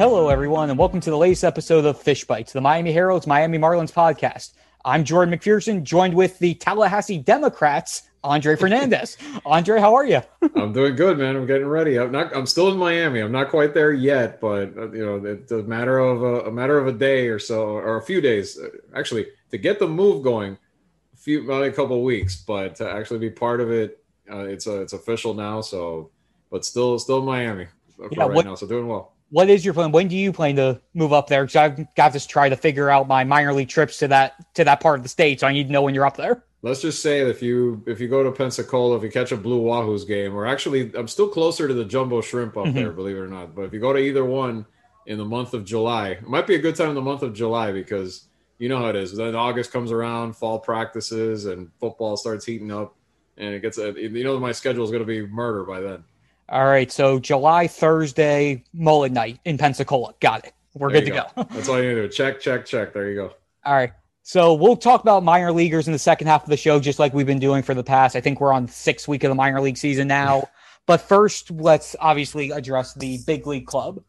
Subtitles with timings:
[0.00, 3.58] Hello, everyone, and welcome to the latest episode of Fish Bites, the Miami Herald's Miami
[3.58, 4.54] Marlins podcast.
[4.82, 9.18] I'm Jordan McPherson, joined with the Tallahassee Democrats, Andre Fernandez.
[9.44, 10.22] Andre, how are you?
[10.56, 11.36] I'm doing good, man.
[11.36, 11.98] I'm getting ready.
[11.98, 12.34] I'm not.
[12.34, 13.20] I'm still in Miami.
[13.20, 16.50] I'm not quite there yet, but uh, you know, it's a matter of a, a,
[16.50, 18.58] matter of a day or so, or a few days,
[18.96, 20.56] actually, to get the move going.
[21.12, 24.66] A few, about a couple weeks, but to actually be part of it, uh, it's
[24.66, 25.60] a, it's official now.
[25.60, 26.10] So,
[26.50, 27.66] but still, still Miami
[28.12, 28.54] yeah, right what, now.
[28.54, 29.92] So doing well what is your plan?
[29.92, 31.44] When do you plan to move up there?
[31.44, 34.64] Because I've got to try to figure out my minor league trips to that to
[34.64, 35.40] that part of the state.
[35.40, 36.44] So I need to know when you're up there.
[36.62, 39.62] Let's just say if you if you go to Pensacola, if you catch a Blue
[39.62, 42.76] Wahoos game, or actually I'm still closer to the Jumbo Shrimp up mm-hmm.
[42.76, 43.54] there, believe it or not.
[43.54, 44.66] But if you go to either one
[45.06, 47.32] in the month of July, it might be a good time in the month of
[47.32, 48.26] July because
[48.58, 49.16] you know how it is.
[49.16, 52.94] Then August comes around, fall practices, and football starts heating up,
[53.38, 56.04] and it gets you know my schedule is going to be murder by then.
[56.50, 60.14] All right, so July Thursday mullet night in Pensacola.
[60.18, 60.52] Got it.
[60.74, 61.24] We're there good to go.
[61.36, 61.48] go.
[61.54, 62.08] That's all you need to do.
[62.08, 62.92] Check, check, check.
[62.92, 63.34] There you go.
[63.64, 63.92] All right.
[64.22, 67.14] So we'll talk about minor leaguers in the second half of the show, just like
[67.14, 68.16] we've been doing for the past.
[68.16, 70.48] I think we're on sixth week of the minor league season now.
[70.86, 74.02] but first, let's obviously address the big league club.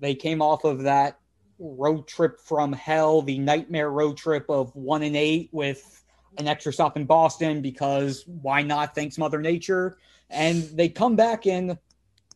[0.00, 1.18] They came off of that
[1.60, 6.03] road trip from hell, the nightmare road trip of one and eight with
[6.38, 8.94] an extra stop in Boston because why not?
[8.94, 9.98] Thanks, Mother Nature.
[10.30, 11.78] And they come back and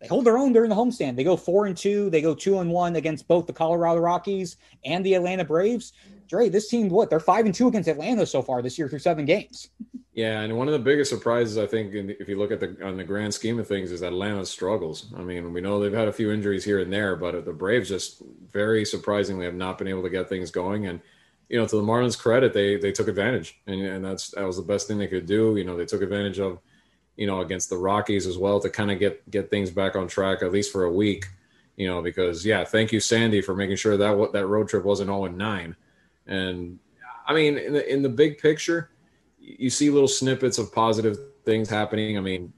[0.01, 1.17] they hold their own during the homestand.
[1.17, 2.11] They go four and two.
[2.11, 5.93] They go two and one against both the Colorado Rockies and the Atlanta Braves.
[6.29, 8.99] Dre, this team, what they're five and two against Atlanta so far this year through
[8.99, 9.71] seven games.
[10.13, 12.97] Yeah, and one of the biggest surprises I think, if you look at the on
[12.97, 15.13] the grand scheme of things, is Atlanta struggles.
[15.17, 17.89] I mean, we know they've had a few injuries here and there, but the Braves
[17.89, 20.87] just very surprisingly have not been able to get things going.
[20.87, 21.01] And
[21.49, 24.57] you know, to the Marlins' credit, they they took advantage, and, and that's that was
[24.57, 25.57] the best thing they could do.
[25.57, 26.59] You know, they took advantage of
[27.19, 30.07] you know, against the Rockies as well to kind of get get things back on
[30.07, 31.27] track at least for a week.
[31.77, 34.85] You know, because yeah, thank you Sandy for making sure that what that road trip
[34.85, 35.77] wasn't all in 9.
[36.29, 36.79] And
[37.27, 38.91] I mean, in the in the big picture,
[39.41, 42.17] you see little snippets of positive things happening.
[42.17, 42.53] I mean,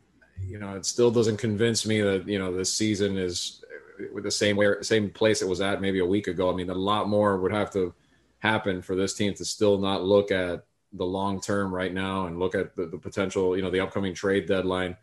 [0.47, 3.65] you know, it still doesn't convince me that you know this season is
[4.13, 6.53] with the same way same place it was at maybe a week ago.
[6.53, 7.95] I mean, a lot more would have to
[8.41, 10.65] happen for this team to still not look at
[10.95, 14.15] the long term right now and look at the, the potential, you know, the upcoming
[14.15, 14.97] trade deadline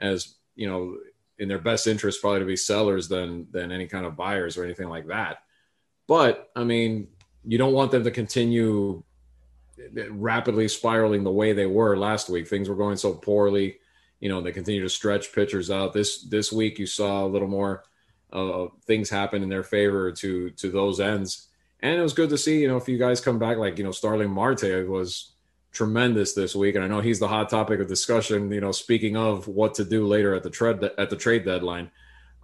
[0.00, 0.96] as, you know,
[1.38, 4.64] in their best interest probably to be sellers than than any kind of buyers or
[4.64, 5.42] anything like that.
[6.06, 7.08] But I mean,
[7.44, 9.02] you don't want them to continue
[10.10, 12.48] rapidly spiraling the way they were last week.
[12.48, 13.78] Things were going so poorly.
[14.20, 15.92] You know, they continue to stretch pitchers out.
[15.92, 17.84] This this week you saw a little more
[18.32, 21.48] uh, things happen in their favor to to those ends
[21.86, 23.84] and it was good to see, you know, if you guys come back, like, you
[23.84, 25.32] know, Starling Marte was
[25.70, 26.74] tremendous this week.
[26.74, 29.84] And I know he's the hot topic of discussion, you know, speaking of what to
[29.84, 31.90] do later at the trade, at the trade deadline.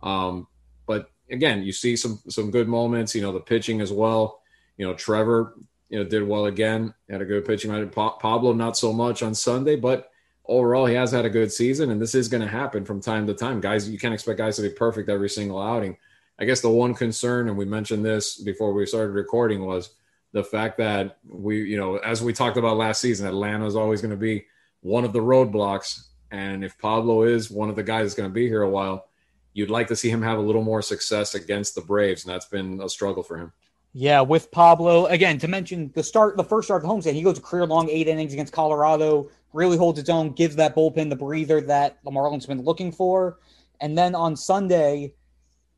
[0.02, 0.46] Um,
[0.86, 4.42] but again, you see some, some good moments, you know, the pitching as well.
[4.76, 5.54] You know, Trevor,
[5.88, 7.88] you know, did well again, had a good pitching.
[7.90, 10.08] Pablo, not so much on Sunday, but
[10.46, 11.90] overall, he has had a good season.
[11.90, 13.60] And this is going to happen from time to time.
[13.60, 15.96] Guys, you can't expect guys to be perfect every single outing.
[16.42, 19.90] I guess the one concern, and we mentioned this before we started recording, was
[20.32, 24.02] the fact that we, you know, as we talked about last season, Atlanta is always
[24.02, 24.46] going to be
[24.80, 26.08] one of the roadblocks.
[26.32, 29.06] And if Pablo is one of the guys that's going to be here a while,
[29.52, 32.46] you'd like to see him have a little more success against the Braves, and that's
[32.46, 33.52] been a struggle for him.
[33.92, 37.22] Yeah, with Pablo again to mention the start, the first start of the homestand, he
[37.22, 41.08] goes a career long eight innings against Colorado, really holds its own, gives that bullpen
[41.08, 43.38] the breather that the Marlins have been looking for,
[43.80, 45.14] and then on Sunday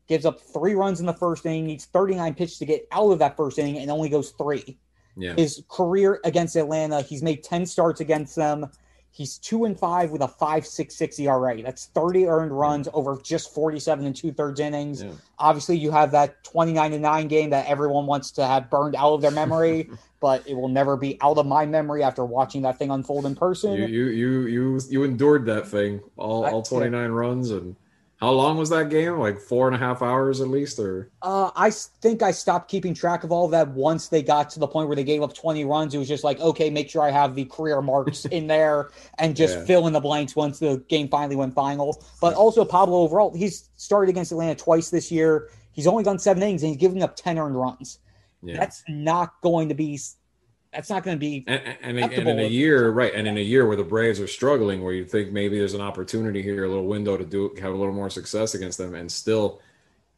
[0.07, 3.19] gives up three runs in the first inning, needs 39 pitches to get out of
[3.19, 4.77] that first inning, and only goes three.
[5.17, 5.33] Yeah.
[5.35, 8.69] His career against Atlanta, he's made 10 starts against them.
[9.11, 11.61] He's two and five with a five six six ERA.
[11.61, 15.01] That's 30 earned runs over just 47 and two thirds innings.
[15.01, 15.11] Yeah.
[15.39, 19.13] Obviously, you have that 29 to 9 game that everyone wants to have burned out
[19.13, 19.89] of their memory,
[20.19, 23.35] but it will never be out of my memory after watching that thing unfold in
[23.35, 23.71] person.
[23.75, 27.77] You you you you, you endured that thing, all, all 29 runs and
[28.17, 29.17] how long was that game?
[29.19, 31.11] Like four and a half hours at least, or?
[31.21, 34.59] Uh, I think I stopped keeping track of all of that once they got to
[34.59, 35.93] the point where they gave up 20 runs.
[35.93, 39.35] It was just like, okay, make sure I have the career marks in there and
[39.35, 39.65] just yeah.
[39.65, 42.01] fill in the blanks once the game finally went final.
[42.21, 45.49] But also Pablo overall, he's started against Atlanta twice this year.
[45.73, 47.99] He's only gone seven innings and he's giving up 10 earned runs.
[48.41, 48.57] Yeah.
[48.57, 49.99] That's not going to be
[50.75, 53.41] that's not going to be and, and, and, in a year right and in a
[53.41, 56.67] year where the braves are struggling where you think maybe there's an opportunity here a
[56.67, 59.61] little window to do have a little more success against them and still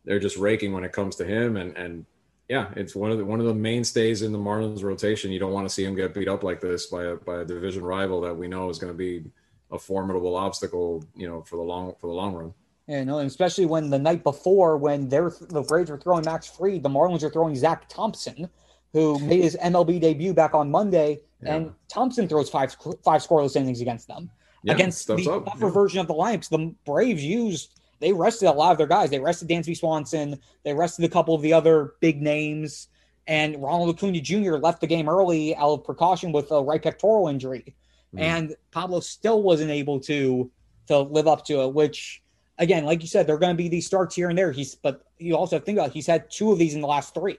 [0.06, 2.06] they're just raking when it comes to him and and
[2.50, 5.32] yeah it's one of the one of the mainstays in the marlins rotation.
[5.32, 7.46] You don't want to see him get beat up like this by a by a
[7.46, 9.26] division rival that we know is going to be
[9.70, 12.54] a formidable obstacle you know for the long for the long run.
[12.88, 16.48] You know, and especially when the night before, when they're the Braves were throwing Max
[16.48, 18.50] Fried, the Marlins are throwing Zach Thompson,
[18.94, 21.56] who made his MLB debut back on Monday, yeah.
[21.56, 24.30] and Thompson throws five five scoreless innings against them
[24.64, 25.46] yeah, against the up.
[25.46, 25.72] tougher yeah.
[25.72, 26.50] version of the lineups.
[26.50, 29.10] The Braves used they rested a lot of their guys.
[29.10, 30.40] They rested Dansby Swanson.
[30.64, 32.90] They rested a couple of the other big names.
[33.26, 34.58] And Ronald Acuna Jr.
[34.58, 37.76] left the game early out of precaution with a right pectoral injury.
[38.16, 38.22] Mm.
[38.22, 40.52] And Pablo still wasn't able to
[40.88, 42.22] to live up to it, which
[42.58, 44.52] again, like you said, they're going to be these starts here and there.
[44.52, 47.14] He's, but you also think about it, he's had two of these in the last
[47.14, 47.38] three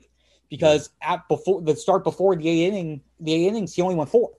[0.49, 4.07] because at before the start before the eight inning, the eight innings, he only won
[4.07, 4.33] four.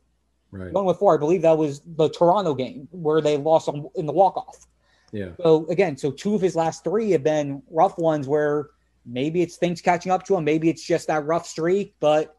[0.52, 0.70] Right.
[0.70, 1.14] He only four.
[1.14, 4.66] I believe that was the Toronto game where they lost on, in the walk off.
[5.12, 5.30] Yeah.
[5.42, 8.70] So again, so two of his last three have been rough ones where
[9.06, 12.36] maybe it's things catching up to him, maybe it's just that rough streak, but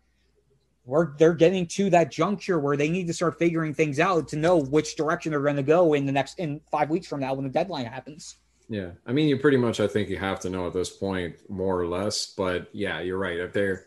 [0.85, 4.37] we're they're getting to that juncture where they need to start figuring things out to
[4.37, 7.35] know which direction they're going to go in the next in five weeks from now
[7.35, 8.37] when the deadline happens.
[8.71, 11.37] Yeah, I mean, you pretty much I think you have to know at this point
[11.51, 13.39] more or less, but yeah, you're right.
[13.39, 13.85] If they're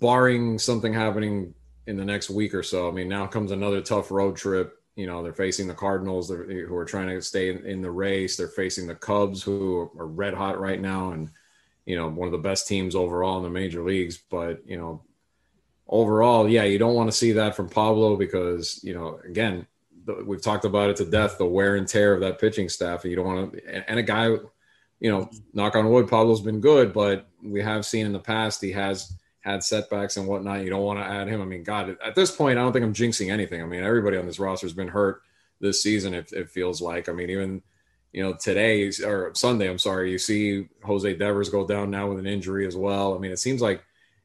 [0.00, 1.54] barring something happening
[1.86, 5.06] in the next week or so, I mean, now comes another tough road trip you
[5.06, 8.36] know they're facing the Cardinals who are trying to stay in, in, the race.
[8.36, 11.30] They're facing the Cubs who are red hot right now, and
[11.86, 14.18] you know one of the best teams overall in the major leagues.
[14.18, 15.02] But you know
[15.88, 19.66] overall, yeah, you don't want to see that from Pablo because you know again
[20.04, 23.04] the, we've talked about it to death the wear and tear of that pitching staff.
[23.04, 26.60] You don't want to and, and a guy, you know, knock on wood, Pablo's been
[26.60, 30.62] good, but we have seen in the past he has had setbacks and whatnot.
[30.62, 31.40] You don't want to add him.
[31.40, 33.62] I mean, God, at this point, I don't think I'm jinxing anything.
[33.62, 35.22] I mean, everybody on this roster has been hurt
[35.60, 36.14] this season.
[36.14, 37.08] It, it feels like.
[37.08, 37.62] I mean, even
[38.12, 42.18] you know today or Sunday, I'm sorry, you see Jose Devers go down now with
[42.18, 43.14] an injury as well.
[43.14, 43.82] I mean, it seems like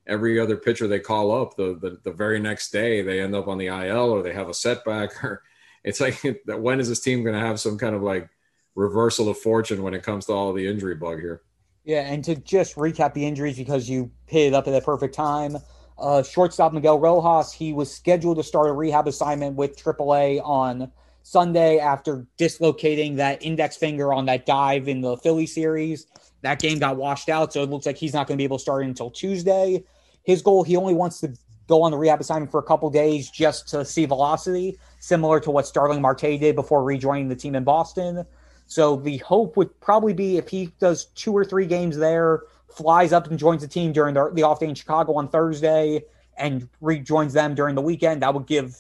[0.08, 3.48] every other pitcher they call up, the the, the very next day they end up
[3.48, 5.12] on the IL or they have a setback.
[5.24, 5.44] Or
[5.86, 8.28] it's like, that when is this team going to have some kind of like
[8.76, 11.42] reversal of fortune when it comes to all the injury bug here?
[11.86, 15.14] Yeah, and to just recap the injuries because you hit it up at the perfect
[15.14, 15.58] time.
[15.98, 20.92] Uh, shortstop Miguel Rojas, he was scheduled to start a rehab assignment with AAA on
[21.22, 26.08] Sunday after dislocating that index finger on that dive in the Philly series.
[26.42, 28.58] That game got washed out, so it looks like he's not going to be able
[28.58, 29.84] to start until Tuesday.
[30.24, 31.34] His goal, he only wants to
[31.68, 35.52] go on the rehab assignment for a couple days just to see velocity, similar to
[35.52, 38.26] what Starling Marte did before rejoining the team in Boston.
[38.66, 42.42] So the hope would probably be if he does two or three games there,
[42.74, 46.04] flies up and joins the team during the, the off day in Chicago on Thursday,
[46.38, 48.24] and rejoins them during the weekend.
[48.24, 48.76] That would give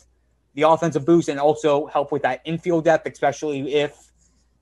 [0.55, 4.11] the offensive boost and also help with that infield depth, especially if,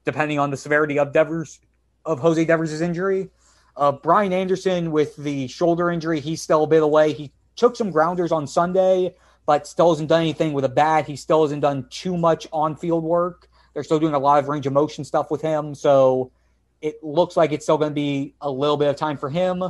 [0.04, 1.60] depending on the severity of Devers
[2.06, 3.30] of Jose Devers' injury.
[3.78, 7.14] Uh, Brian Anderson with the shoulder injury, he's still a bit away.
[7.14, 9.16] He took some grounders on Sunday,
[9.46, 11.08] but still hasn't done anything with a bat.
[11.08, 13.50] He still hasn't done too much on field work.
[13.74, 15.76] They're still doing a lot of range of motion stuff with him.
[15.76, 16.32] So
[16.82, 19.64] it looks like it's still going to be a little bit of time for him.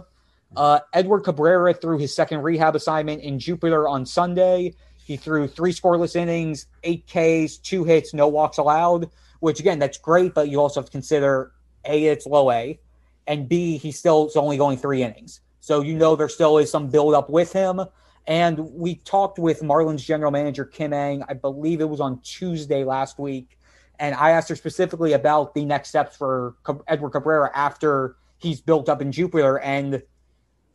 [0.56, 4.74] Uh, Edward Cabrera threw his second rehab assignment in Jupiter on Sunday.
[5.04, 9.10] He threw three scoreless innings, eight Ks, two hits, no walks allowed,
[9.40, 11.52] which again, that's great, but you also have to consider
[11.86, 12.80] A, it's low A,
[13.28, 15.42] and B, he still only going three innings.
[15.60, 17.82] So you know there still is some build-up with him.
[18.26, 22.84] And we talked with Marlins general manager Kim Ng, I believe it was on Tuesday
[22.84, 23.58] last week,
[24.00, 26.56] and I asked her specifically about the next steps for
[26.88, 29.60] Edward Cabrera after he's built up in Jupiter.
[29.60, 30.02] And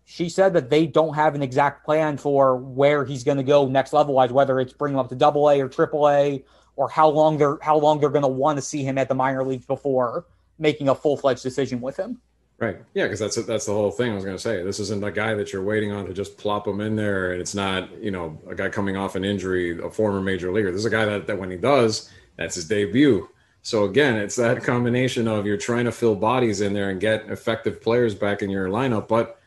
[0.04, 3.66] she said that they don't have an exact plan for where he's going to go
[3.66, 6.44] next level wise, whether it's bringing him up to double A or triple A,
[6.76, 9.14] or how long they're how long they're going to want to see him at the
[9.14, 10.26] minor leagues before
[10.58, 12.20] making a full fledged decision with him.
[12.58, 12.76] Right.
[12.92, 14.10] Yeah, because that's that's the whole thing.
[14.10, 16.36] I was going to say this isn't a guy that you're waiting on to just
[16.36, 19.80] plop him in there, and it's not you know a guy coming off an injury,
[19.80, 20.72] a former major leaguer.
[20.72, 23.28] This is a guy that, that when he does, that's his debut.
[23.62, 27.30] So again, it's that combination of you're trying to fill bodies in there and get
[27.30, 29.40] effective players back in your lineup, but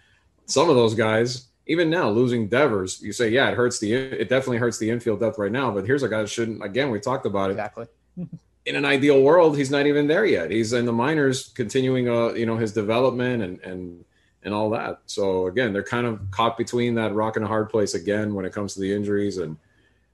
[0.45, 4.29] some of those guys, even now, losing Devers, you say, yeah, it hurts the it
[4.29, 5.69] definitely hurts the infield depth right now.
[5.69, 6.63] But here's a guy that shouldn't.
[6.63, 7.53] Again, we talked about it.
[7.53, 7.87] Exactly.
[8.71, 10.49] in an ideal world, he's not even there yet.
[10.49, 14.05] He's in the minors, continuing, uh, you know, his development and and
[14.43, 15.01] and all that.
[15.07, 18.45] So again, they're kind of caught between that rock and a hard place again when
[18.45, 19.57] it comes to the injuries and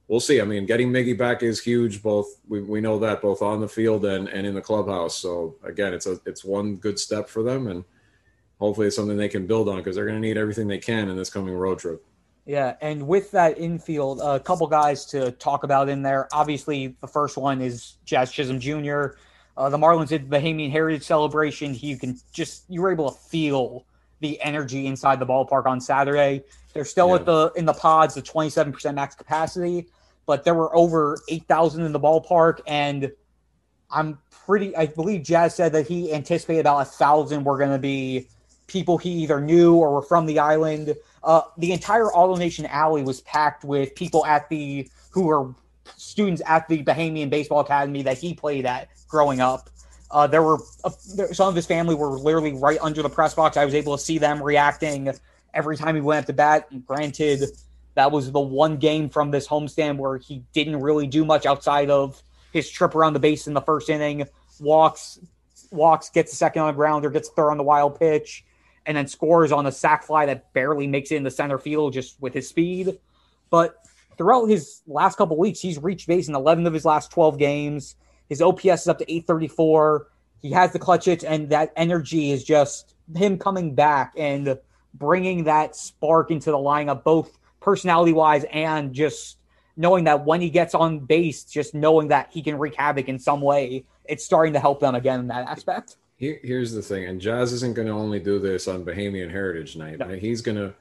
[0.08, 0.42] we'll see.
[0.42, 2.02] I mean, getting Miggy back is huge.
[2.02, 5.16] Both we, we know that both on the field and, and in the clubhouse.
[5.16, 7.86] So again, it's a it's one good step for them, and
[8.60, 11.10] hopefully it's something they can build on because they're going to need everything they can
[11.10, 12.04] in this coming road trip.
[12.48, 16.28] Yeah, and with that infield, a couple guys to talk about in there.
[16.32, 19.18] Obviously, the first one is Jazz Chisholm Jr.
[19.58, 21.76] Uh, the Marlins did the Bahamian Heritage Celebration.
[21.76, 23.86] You can just you were able to feel
[24.22, 26.44] the energy inside the ballpark on Saturday.
[26.74, 27.16] They're still yeah.
[27.16, 29.88] at the in the pods, the 27% max capacity
[30.28, 32.60] but there were over 8,000 in the ballpark.
[32.68, 33.12] And
[33.90, 34.76] I'm pretty.
[34.76, 38.28] I believe Jazz said that he anticipated about a thousand were going to be
[38.68, 40.94] people he either knew or were from the island.
[41.28, 45.54] Uh, the entire AutoNation alley was packed with people at the who were
[45.98, 49.70] students at the Bahamian Baseball Academy that he played at growing up.
[50.10, 53.34] Uh, there were uh, there, some of his family were literally right under the press
[53.34, 53.58] box.
[53.58, 55.12] I was able to see them reacting
[55.54, 56.68] every time he went up to bat.
[56.72, 57.44] And granted,
[57.96, 61.90] that was the one game from this homestand where he didn't really do much outside
[61.90, 64.26] of his trip around the base in the first inning,
[64.62, 65.20] walks,
[65.72, 68.46] walks, gets a second on the ground or gets third on the wild pitch,
[68.88, 71.94] and then scores on a sac fly that barely makes it in the center field
[71.94, 72.98] just with his speed.
[73.50, 73.78] But
[74.18, 77.96] throughout his last couple weeks, he's reached base in 11 of his last 12 games.
[78.30, 80.08] His OPS is up to 834.
[80.42, 84.58] He has the clutch hits, and that energy is just him coming back and
[84.94, 89.38] bringing that spark into the lineup, both personality wise and just
[89.76, 93.20] knowing that when he gets on base, just knowing that he can wreak havoc in
[93.20, 95.98] some way, it's starting to help them again in that aspect.
[96.18, 99.76] Here, here's the thing, and Jazz isn't going to only do this on Bahamian Heritage
[99.76, 100.00] Night.
[100.00, 100.10] No.
[100.10, 100.74] He's going to.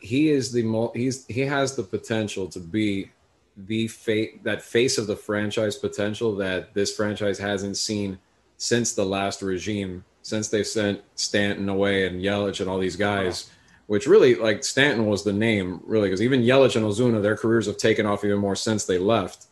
[0.00, 3.12] He is the mo- he's he has the potential to be
[3.56, 8.18] the face that face of the franchise potential that this franchise hasn't seen
[8.56, 13.46] since the last regime, since they sent Stanton away and Yelich and all these guys.
[13.48, 17.36] Wow which really like Stanton was the name really because even Yelich and Ozuna their
[17.36, 19.46] careers have taken off even more since they left.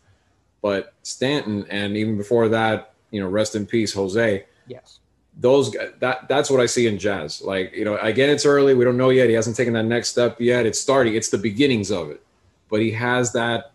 [0.62, 4.46] But Stanton and even before that, you know, rest in peace, Jose.
[4.70, 5.00] Yes.
[5.36, 7.40] Those that that's what I see in Jazz.
[7.42, 8.74] Like you know, again, it's early.
[8.74, 9.28] We don't know yet.
[9.28, 10.66] He hasn't taken that next step yet.
[10.66, 11.14] It's starting.
[11.14, 12.22] It's the beginnings of it.
[12.68, 13.72] But he has that.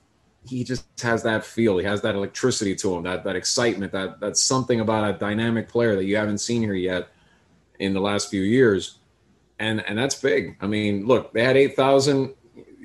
[0.47, 1.77] He just has that feel.
[1.77, 3.03] He has that electricity to him.
[3.03, 3.91] That that excitement.
[3.93, 7.07] That that's something about a dynamic player that you haven't seen here yet
[7.79, 8.99] in the last few years
[9.59, 10.57] and and that's big.
[10.61, 12.33] I mean, look, they had eight thousand.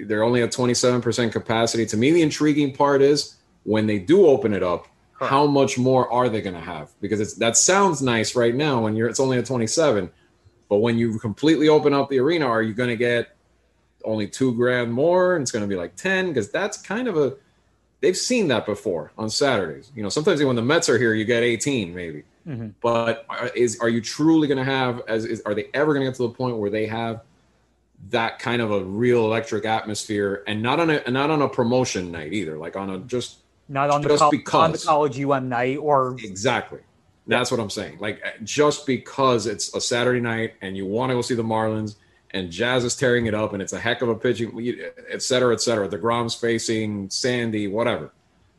[0.04, 1.86] They're only at twenty seven percent capacity.
[1.86, 4.86] To me, the intriguing part is when they do open it up,
[5.20, 6.90] how much more are they going to have?
[7.00, 10.10] Because it's that sounds nice right now when you're it's only a twenty seven,
[10.68, 13.36] but when you completely open up the arena, are you going to get
[14.04, 15.36] only two grand more?
[15.36, 17.34] And it's going to be like ten because that's kind of a
[18.00, 19.92] they've seen that before on Saturdays.
[19.94, 22.24] You know, sometimes when the Mets are here, you get eighteen maybe.
[22.46, 22.68] Mm-hmm.
[22.80, 26.04] But are, is are you truly going to have as is, are they ever going
[26.06, 27.22] to get to the point where they have
[28.08, 32.10] that kind of a real electric atmosphere and not on a not on a promotion
[32.10, 33.39] night either, like on a just
[33.70, 34.54] not on the because.
[34.54, 36.80] on the college UM night or exactly.
[37.26, 37.98] That's what I'm saying.
[38.00, 41.94] Like just because it's a Saturday night and you want to go see the Marlins
[42.32, 44.76] and Jazz is tearing it up and it's a heck of a pitching,
[45.08, 45.88] et cetera, et cetera.
[45.88, 48.12] DeGrom's facing Sandy, whatever,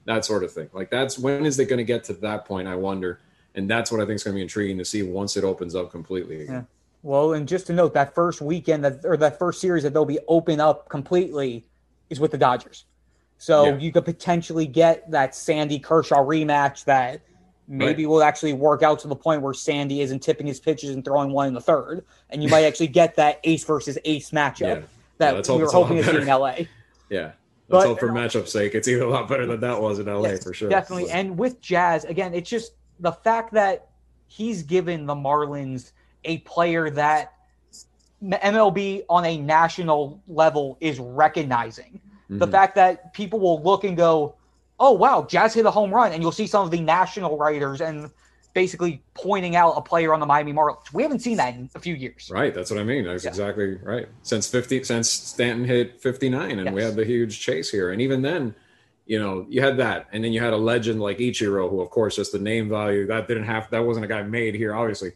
[0.06, 0.70] that sort of thing.
[0.72, 2.68] Like that's when is it going to get to that point?
[2.68, 3.20] I wonder
[3.56, 5.76] and that's what I think is going to be intriguing to see once it opens
[5.76, 6.46] up completely.
[6.46, 6.64] Yeah.
[7.04, 10.06] Well, and just to note, that first weekend that or that first series that they'll
[10.06, 11.66] be open up completely
[12.10, 12.86] is with the Dodgers.
[13.42, 13.78] So yeah.
[13.78, 17.22] you could potentially get that Sandy Kershaw rematch that
[17.68, 18.10] maybe right.
[18.12, 21.32] will actually work out to the point where Sandy isn't tipping his pitches and throwing
[21.32, 24.82] one in the third, and you might actually get that ace versus ace matchup yeah.
[25.18, 26.56] that yeah, we were hoping to see in LA.
[27.10, 27.32] Yeah.
[27.68, 30.06] Let's but, hope for matchup sake, it's even a lot better than that was in
[30.06, 30.70] LA yes, for sure.
[30.70, 31.10] Definitely.
[31.10, 33.90] And with Jazz, again, it's just the fact that
[34.28, 35.94] he's given the Marlins
[36.26, 37.34] a player that
[38.22, 42.00] MLB on a national level is recognizing.
[42.32, 42.40] Mm-hmm.
[42.40, 44.36] The fact that people will look and go,
[44.80, 47.82] "Oh wow, Jazz hit a home run," and you'll see some of the national writers
[47.82, 48.10] and
[48.54, 50.94] basically pointing out a player on the Miami Marlins.
[50.94, 52.30] We haven't seen that in a few years.
[52.32, 53.04] Right, that's what I mean.
[53.04, 53.30] That's yeah.
[53.30, 54.08] exactly right.
[54.24, 56.74] Since fifty, since Stanton hit fifty nine, and yes.
[56.74, 58.56] we had the huge chase here, and even then
[59.06, 61.90] you know, you had that, and then you had a legend like Ichiro, who, of
[61.90, 65.12] course, just the name value that didn't have that wasn't a guy made here, obviously,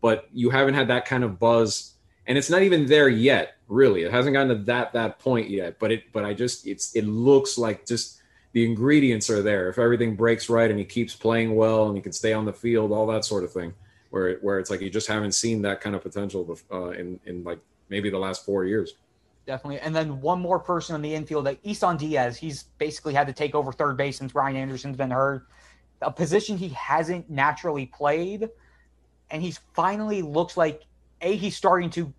[0.00, 1.94] but you haven't had that kind of buzz,
[2.26, 3.56] and it's not even there yet.
[3.72, 5.78] Really, it hasn't gotten to that that point yet.
[5.78, 8.20] But it, but I just, it's, it looks like just
[8.52, 9.70] the ingredients are there.
[9.70, 12.52] If everything breaks right and he keeps playing well and he can stay on the
[12.52, 13.72] field, all that sort of thing,
[14.10, 17.44] where where it's like you just haven't seen that kind of potential uh, in in
[17.44, 18.94] like maybe the last four years
[19.46, 19.80] definitely.
[19.80, 22.36] And then one more person on the infield, that Isan Diaz.
[22.36, 25.46] He's basically had to take over third base since Brian Anderson's been hurt.
[26.00, 28.48] A position he hasn't naturally played,
[29.30, 30.82] and he's finally looks like
[31.20, 32.12] a he's starting to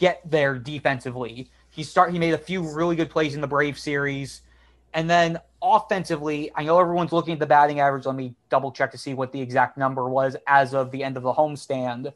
[0.00, 1.50] get there defensively.
[1.68, 4.40] He start he made a few really good plays in the Brave series,
[4.94, 8.06] and then offensively, I know everyone's looking at the batting average.
[8.06, 11.16] Let me double check to see what the exact number was as of the end
[11.16, 12.12] of the homestand.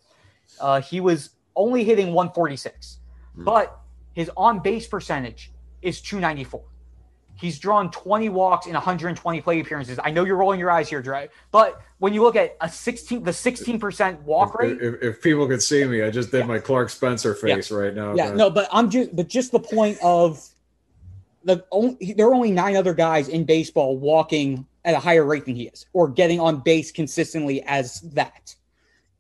[0.59, 2.99] Uh, he was only hitting 146,
[3.38, 3.45] mm.
[3.45, 3.79] but
[4.14, 6.62] his on base percentage is 294.
[7.37, 9.99] He's drawn 20 walks in 120 play appearances.
[10.03, 13.25] I know you're rolling your eyes here, Dre, but when you look at a 16,
[13.25, 14.79] the 16% walk rate.
[14.81, 16.47] If, if people could see me, I just did yeah.
[16.47, 17.76] my Clark Spencer face yeah.
[17.76, 18.14] right now.
[18.14, 18.37] Yeah, but.
[18.37, 20.47] no, but I'm just, but just the point of
[21.45, 25.45] the only, there are only nine other guys in baseball walking at a higher rate
[25.45, 28.55] than he is, or getting on base consistently as that.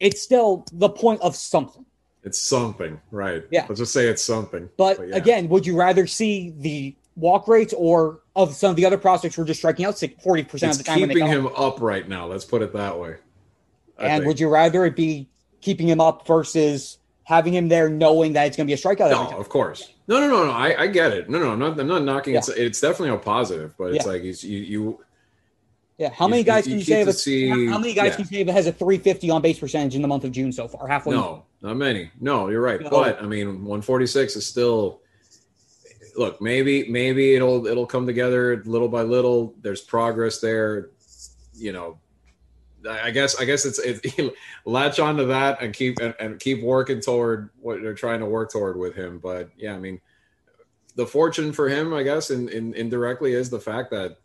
[0.00, 1.84] It's still the point of something.
[2.22, 3.44] It's something, right?
[3.50, 3.66] Yeah.
[3.68, 4.68] Let's just say it's something.
[4.76, 5.16] But, yeah.
[5.16, 9.36] again, would you rather see the walk rates or of some of the other prospects
[9.36, 10.98] who are just striking out 40% it's of the time?
[10.98, 12.26] keeping him up right now.
[12.26, 13.16] Let's put it that way.
[13.98, 14.26] I and think.
[14.28, 15.28] would you rather it be
[15.60, 19.10] keeping him up versus having him there knowing that it's going to be a strikeout
[19.10, 19.40] every No, time?
[19.40, 19.92] of course.
[20.08, 20.50] No, no, no, no.
[20.50, 21.30] I, I get it.
[21.30, 22.34] No, no, I'm not, I'm not knocking.
[22.34, 22.40] Yeah.
[22.40, 24.12] It's it's definitely a positive, but it's Yeah.
[24.12, 25.04] like he's you you
[25.96, 26.96] Yeah, how You- many guys you can you?
[26.98, 28.24] Have a, see- how many guys yeah.
[28.26, 30.86] can that has a 350 on base percentage in the month of June so far?
[30.88, 31.14] Halfway.
[31.14, 32.10] no, not many.
[32.20, 32.80] No, you're right.
[32.80, 32.90] No.
[32.90, 35.00] But I mean, 146 is still.
[36.16, 39.54] Look, maybe maybe it'll it'll come together little by little.
[39.60, 40.90] There's progress there.
[41.54, 41.98] You know,
[42.88, 47.00] I guess I guess it's it, latch onto that and keep and, and keep working
[47.00, 49.18] toward what they're trying to work toward with him.
[49.18, 50.00] But yeah, I mean,
[50.94, 54.18] the fortune for him, I guess, in, in indirectly is the fact that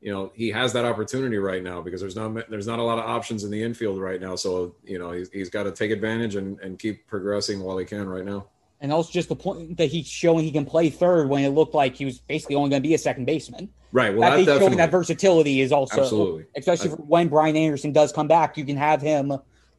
[0.00, 2.98] you know he has that opportunity right now because there's not there's not a lot
[2.98, 4.36] of options in the infield right now.
[4.36, 7.84] So you know he's, he's got to take advantage and, and keep progressing while he
[7.84, 8.46] can right now.
[8.82, 11.72] And also just the point that he's showing he can play third when it looked
[11.74, 13.68] like he was basically only going to be a second baseman.
[13.92, 14.14] Right.
[14.14, 16.44] Well, that that showing that versatility is also Absolutely.
[16.56, 19.32] especially I- for when Brian Anderson does come back, you can have him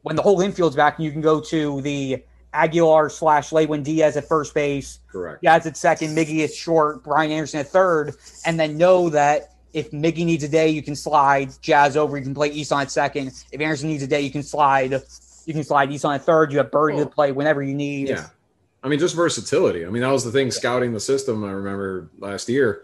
[0.03, 4.15] when the whole infield's back, and you can go to the Aguilar slash Lewin Diaz
[4.15, 5.41] at first base, correct.
[5.41, 9.89] Diaz at second, Miggy at short, Brian Anderson at third, and then know that if
[9.91, 12.15] Miggy needs a day, you can slide Jazz over.
[12.15, 13.31] You can play Isan at second.
[13.51, 14.91] If Anderson needs a day, you can slide.
[15.45, 16.51] You can slide Isan at third.
[16.51, 17.05] You have Berti Oh.
[17.05, 18.09] to play whenever you need.
[18.09, 18.27] Yeah.
[18.83, 19.85] I mean, just versatility.
[19.85, 21.43] I mean, that was the thing scouting the system.
[21.43, 22.83] I remember last year.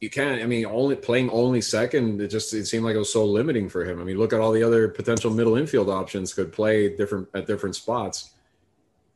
[0.00, 0.40] You can't.
[0.42, 2.20] I mean, only playing only second.
[2.20, 4.00] It just it seemed like it was so limiting for him.
[4.00, 7.46] I mean, look at all the other potential middle infield options could play different at
[7.46, 8.34] different spots,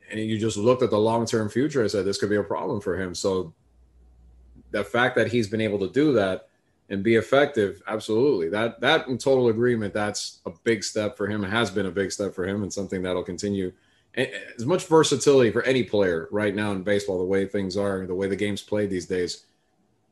[0.09, 1.81] and you just looked at the long term future.
[1.81, 3.13] and said this could be a problem for him.
[3.13, 3.53] So
[4.71, 6.49] the fact that he's been able to do that
[6.89, 8.49] and be effective, absolutely.
[8.49, 9.93] That that in total agreement.
[9.93, 11.43] That's a big step for him.
[11.43, 13.71] It has been a big step for him, and something that'll continue
[14.15, 18.15] as much versatility for any player right now in baseball, the way things are, the
[18.15, 19.45] way the game's played these days,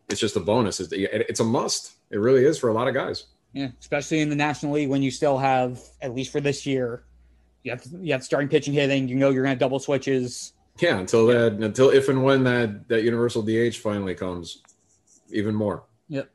[0.10, 0.80] it's just a bonus.
[0.80, 1.94] It's, a must.
[2.10, 3.26] It really is for a lot of guys.
[3.54, 7.04] Yeah, especially in the National League when you still have at least for this year,
[7.64, 9.08] you have you have starting pitching hitting.
[9.08, 10.54] You know you're going to double switches.
[10.80, 14.62] Yeah, until that, until if and when that that universal DH finally comes,
[15.32, 15.84] even more.
[16.10, 16.30] Yep.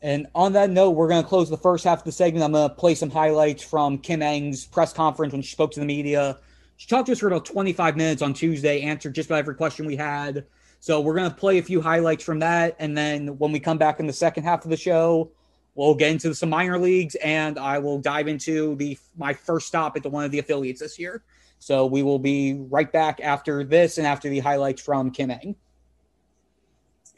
[0.00, 2.44] And on that note, we're going to close the first half of the segment.
[2.44, 5.80] I'm going to play some highlights from Kim Ng's press conference when she spoke to
[5.80, 6.38] the media.
[6.76, 9.86] She talked to us for about 25 minutes on Tuesday, answered just about every question
[9.86, 10.46] we had.
[10.80, 12.76] So we're going to play a few highlights from that.
[12.78, 15.30] And then when we come back in the second half of the show,
[15.74, 19.96] we'll get into some minor leagues and I will dive into the my first stop
[19.96, 21.22] at the one of the affiliates this year.
[21.58, 25.56] So we will be right back after this and after the highlights from Kim Ng.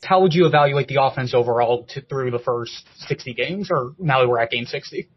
[0.05, 4.21] How would you evaluate the offense overall to, through the first 60 games, or now
[4.21, 5.09] that we're at game 60?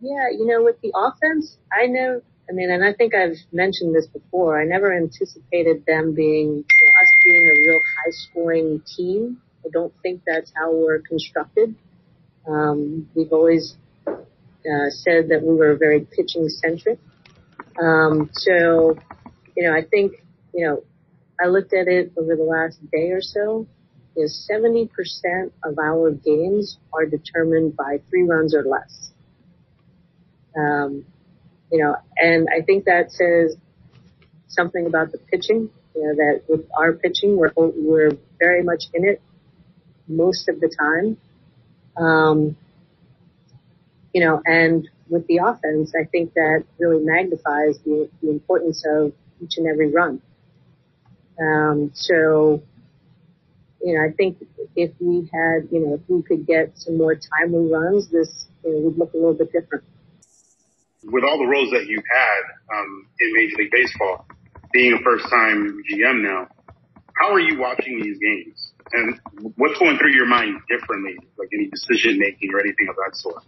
[0.00, 3.94] Yeah, you know, with the offense, I know, I mean, and I think I've mentioned
[3.94, 8.82] this before, I never anticipated them being, you know, us being a real high scoring
[8.96, 9.40] team.
[9.64, 11.74] I don't think that's how we're constructed.
[12.46, 13.76] Um, we've always
[14.06, 16.98] uh, said that we were very pitching centric.
[17.82, 18.96] Um, so,
[19.56, 20.12] you know, I think,
[20.52, 20.84] you know,
[21.42, 23.66] I looked at it over the last day or so.
[24.16, 24.88] Is 70%
[25.64, 29.10] of our games are determined by three runs or less.
[30.56, 31.04] Um,
[31.74, 33.56] you know, and I think that says
[34.46, 35.68] something about the pitching.
[35.96, 39.20] You know, that with our pitching, we're we're very much in it
[40.06, 41.16] most of the time.
[41.96, 42.56] Um,
[44.12, 49.12] you know, and with the offense, I think that really magnifies the, the importance of
[49.42, 50.22] each and every run.
[51.40, 52.62] Um, so,
[53.82, 57.16] you know, I think if we had, you know, if we could get some more
[57.16, 59.82] timely runs, this you know, would look a little bit different.
[61.10, 64.26] With all the roles that you've had um, in Major League Baseball,
[64.72, 66.48] being a first-time GM now,
[67.16, 68.72] how are you watching these games?
[68.92, 69.20] And
[69.56, 73.42] what's going through your mind differently, like any decision making or anything of that sort?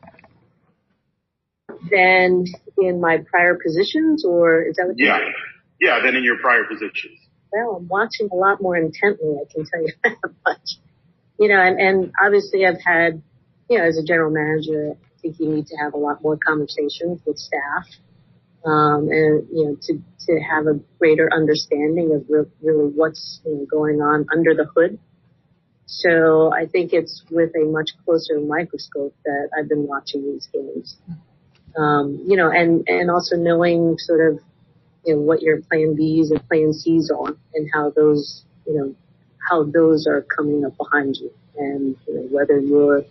[1.91, 2.45] than
[2.79, 5.19] in my prior positions, or is that what you Yeah,
[5.81, 6.01] yeah.
[6.03, 7.19] Than in your prior positions.
[7.53, 10.79] Well, I'm watching a lot more intently, I can tell you that much.
[11.39, 13.23] You know, and, and obviously I've had,
[13.69, 17.21] you know, as a general manager, think you need to have a lot more conversations
[17.27, 17.87] with staff,
[18.65, 23.55] um, and, you know, to, to have a greater understanding of re- really what's you
[23.55, 24.99] know, going on under the hood.
[25.87, 30.97] So I think it's with a much closer microscope that I've been watching these games.
[31.79, 34.41] Um, you know, and, and also knowing sort of,
[35.05, 38.95] you know, what your plan Bs and plan Cs are and how those, you know,
[39.49, 43.05] how those are coming up behind you and, you know, whether you're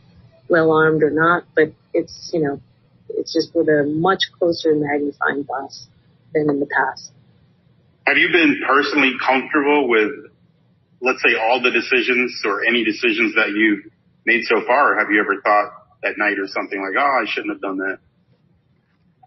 [0.50, 2.62] well armed or not, but it's, you know,
[3.10, 5.88] it's just with a much closer magnifying glass
[6.34, 7.12] than in the past.
[8.06, 10.12] Have you been personally comfortable with,
[11.02, 13.92] let's say, all the decisions or any decisions that you've
[14.26, 15.00] made so far?
[15.00, 15.72] Have you ever thought
[16.04, 17.98] at night or something like, oh, I shouldn't have done that?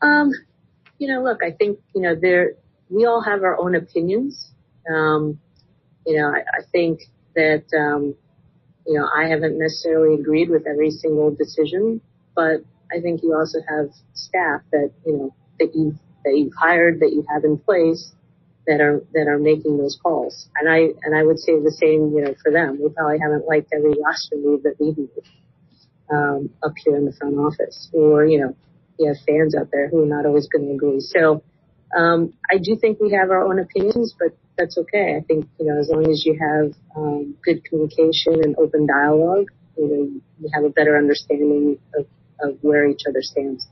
[0.00, 0.30] Um,
[0.98, 2.52] you know, look, I think, you know, there,
[2.88, 4.52] we all have our own opinions.
[4.88, 5.40] Um,
[6.06, 7.00] you know, I, I think
[7.34, 8.14] that, um,
[8.86, 12.00] you know, I haven't necessarily agreed with every single decision,
[12.38, 12.62] but
[12.94, 17.10] I think you also have staff that, you know, that you've, that you've hired, that
[17.10, 18.12] you have in place
[18.68, 20.48] that are, that are making those calls.
[20.54, 22.78] And I, and I would say the same, you know, for them.
[22.80, 25.26] We probably haven't liked every roster move that we've made,
[26.14, 28.54] um, up here in the front office or, you know,
[29.00, 31.00] you have fans out there who are not always going to agree.
[31.00, 31.42] So,
[31.96, 35.16] um, I do think we have our own opinions, but that's okay.
[35.16, 39.48] I think, you know, as long as you have, um, good communication and open dialogue,
[39.76, 42.06] you know, you have a better understanding of,
[42.40, 43.68] of where each other stands.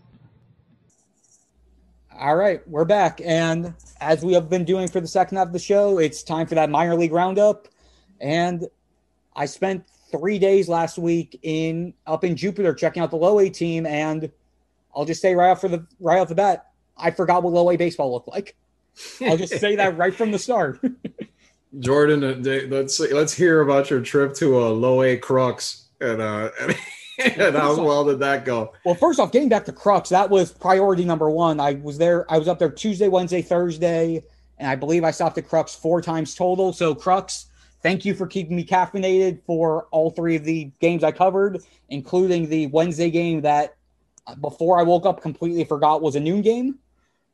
[2.18, 3.20] All right, we're back.
[3.22, 6.46] And as we have been doing for the second half of the show, it's time
[6.46, 7.68] for that minor league roundup.
[8.20, 8.66] And
[9.34, 13.50] I spent three days last week in up in Jupiter checking out the low A
[13.50, 14.30] team, and
[14.94, 17.70] I'll just say right off for the right off the bat, I forgot what low
[17.70, 18.56] A baseball looked like.
[19.20, 20.80] I'll just say that right from the start.
[21.78, 26.50] Jordan, uh, let's let's hear about your trip to a low A Crux and uh
[26.60, 26.78] and, and
[27.36, 28.72] how well did that go?
[28.84, 31.60] Well, first off, getting back to Crux, that was priority number one.
[31.60, 32.30] I was there.
[32.30, 34.22] I was up there Tuesday, Wednesday, Thursday,
[34.58, 36.72] and I believe I stopped at Crux four times total.
[36.72, 37.46] So Crux,
[37.82, 42.48] thank you for keeping me caffeinated for all three of the games I covered, including
[42.48, 43.76] the Wednesday game that
[44.26, 46.78] uh, before I woke up completely forgot was a noon game.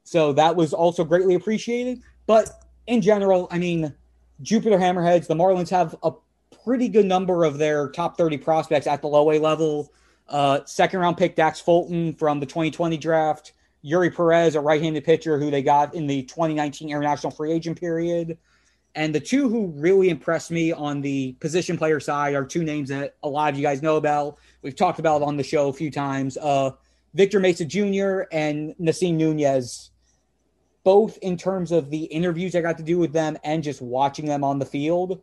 [0.05, 2.03] So that was also greatly appreciated.
[2.27, 2.51] But
[2.87, 3.95] in general, I mean,
[4.42, 6.12] Jupiter Hammerheads, the Marlins have a
[6.64, 9.92] pretty good number of their top 30 prospects at the low A level.
[10.29, 13.53] Uh, second round pick Dax Fulton from the 2020 draft,
[13.85, 17.79] Eury Perez, a right handed pitcher who they got in the 2019 international free agent
[17.79, 18.38] period.
[18.94, 22.90] And the two who really impressed me on the position player side are two names
[22.90, 24.38] that a lot of you guys know about.
[24.61, 26.37] We've talked about on the show a few times.
[26.37, 26.72] Uh,
[27.14, 28.22] Victor Mesa Jr.
[28.33, 29.92] and Nasim Nunez
[30.85, 34.27] both in terms of the interviews I got to do with them and just watching
[34.27, 35.22] them on the field,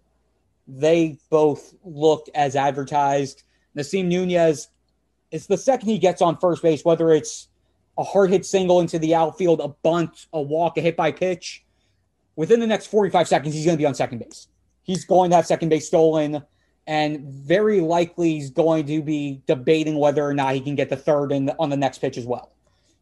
[0.69, 3.43] they both looked as advertised.
[3.75, 4.69] Nasim Nunez,
[5.31, 7.47] it's the second he gets on first base, whether it's
[7.97, 11.65] a hard hit single into the outfield, a bunt, a walk, a hit by pitch,
[12.35, 14.47] within the next 45 seconds, he's going to be on second base.
[14.83, 16.41] He's going to have second base stolen,
[16.87, 20.95] and very likely he's going to be debating whether or not he can get the
[20.95, 22.53] third in on the next pitch as well.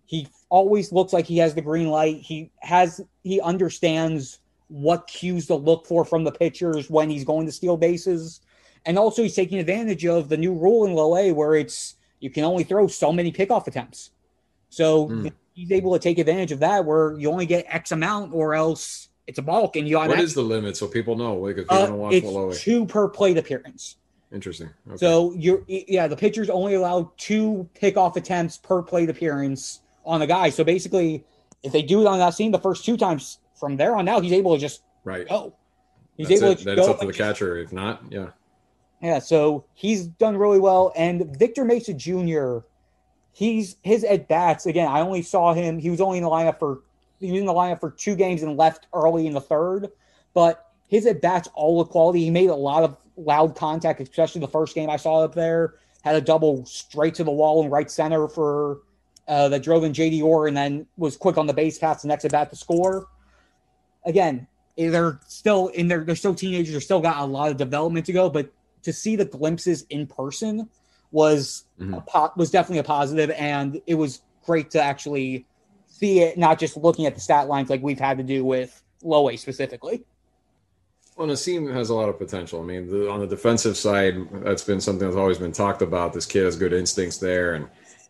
[0.05, 2.17] He always looks like he has the green light.
[2.17, 7.45] He has he understands what cues to look for from the pitchers when he's going
[7.45, 8.41] to steal bases.
[8.85, 12.29] And also he's taking advantage of the new rule in low A where it's you
[12.29, 14.11] can only throw so many pickoff attempts.
[14.69, 15.31] So mm.
[15.53, 19.09] he's able to take advantage of that where you only get X amount or else
[19.27, 19.75] it's a balk.
[19.75, 21.35] and you What is the limit so people know?
[21.35, 22.55] Like, if uh, don't watch it's low A.
[22.55, 23.97] Two per plate appearance.
[24.31, 24.69] Interesting.
[24.87, 24.97] Okay.
[24.97, 30.27] So you're yeah, the pitchers only allow two pickoff attempts per plate appearance on the
[30.27, 30.49] guy.
[30.49, 31.23] So basically,
[31.63, 34.23] if they do it on that scene the first two times, from there on out,
[34.23, 35.53] he's able to just right go.
[36.15, 36.57] He's That's able it.
[36.59, 36.91] to That's go.
[36.91, 37.57] up to the catcher.
[37.57, 38.27] If not, yeah.
[39.01, 40.91] Yeah, so he's done really well.
[40.95, 42.59] And Victor Mesa Jr.,
[43.31, 44.87] he's his at bats again.
[44.87, 45.77] I only saw him.
[45.77, 46.81] He was only in the lineup for
[47.19, 49.89] he was in the lineup for two games and left early in the third.
[50.33, 52.23] But his at bats all the quality.
[52.23, 55.75] He made a lot of loud contact, especially the first game I saw up there.
[56.03, 58.79] Had a double straight to the wall in right center for
[59.27, 62.07] uh, that drove in JD Orr and then was quick on the base pass the
[62.07, 63.07] next at bat to score.
[64.07, 68.05] Again, they're still in their they're still teenagers, they're still got a lot of development
[68.07, 68.51] to go, but
[68.83, 70.69] to see the glimpses in person
[71.11, 71.97] was mm-hmm.
[72.07, 75.45] po- was definitely a positive, and it was great to actually
[75.87, 78.81] see it, not just looking at the stat lines like we've had to do with
[79.03, 80.03] low A specifically.
[81.15, 82.61] Well, Nasim has a lot of potential.
[82.61, 86.13] I mean, the, on the defensive side, that's been something that's always been talked about.
[86.13, 87.67] This kid has good instincts there, and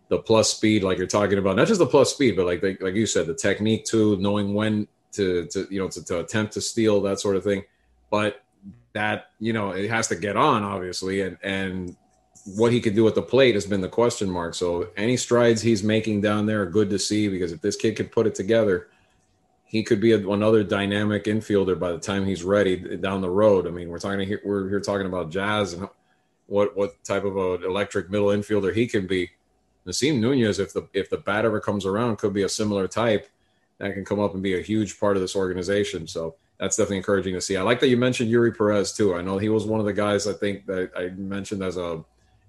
[0.09, 2.95] the plus speed, like you're talking about, not just the plus speed, but like like
[2.95, 6.61] you said, the technique too, knowing when to to you know to, to attempt to
[6.61, 7.63] steal that sort of thing.
[8.09, 8.43] But
[8.93, 11.95] that you know it has to get on obviously, and and
[12.55, 14.55] what he could do at the plate has been the question mark.
[14.55, 17.97] So any strides he's making down there are good to see because if this kid
[17.97, 18.87] can put it together,
[19.65, 23.67] he could be a, another dynamic infielder by the time he's ready down the road.
[23.67, 25.87] I mean, we're talking here, we're here talking about Jazz and
[26.47, 29.29] what what type of an electric middle infielder he can be.
[29.85, 33.29] Nasim Nunez, if the if the bat ever comes around, could be a similar type
[33.79, 36.07] that can come up and be a huge part of this organization.
[36.07, 37.57] So that's definitely encouraging to see.
[37.57, 39.15] I like that you mentioned Eury Perez too.
[39.15, 42.03] I know he was one of the guys I think that I mentioned as a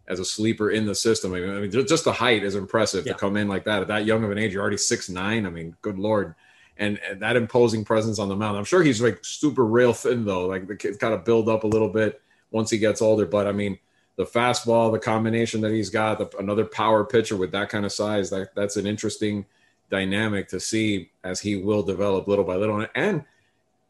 [0.08, 1.34] as a sleeper in the system.
[1.34, 3.12] I mean, I mean just the height is impressive Yeah.
[3.12, 4.54] to come in like that at that young of an age.
[4.54, 5.44] You're already six nine.
[5.46, 6.34] I mean, good lord.
[6.78, 8.56] And, and that imposing presence on the mound.
[8.56, 10.46] I'm sure he's like super rail thin though.
[10.46, 13.26] Like the kid's kind of build up a little bit once he gets older.
[13.26, 13.78] But I mean,
[14.16, 17.92] the fastball, the combination that he's got, the, another power pitcher with that kind of
[17.92, 19.44] size, that that's an interesting
[19.90, 22.86] dynamic to see as he will develop little by little.
[22.94, 23.24] And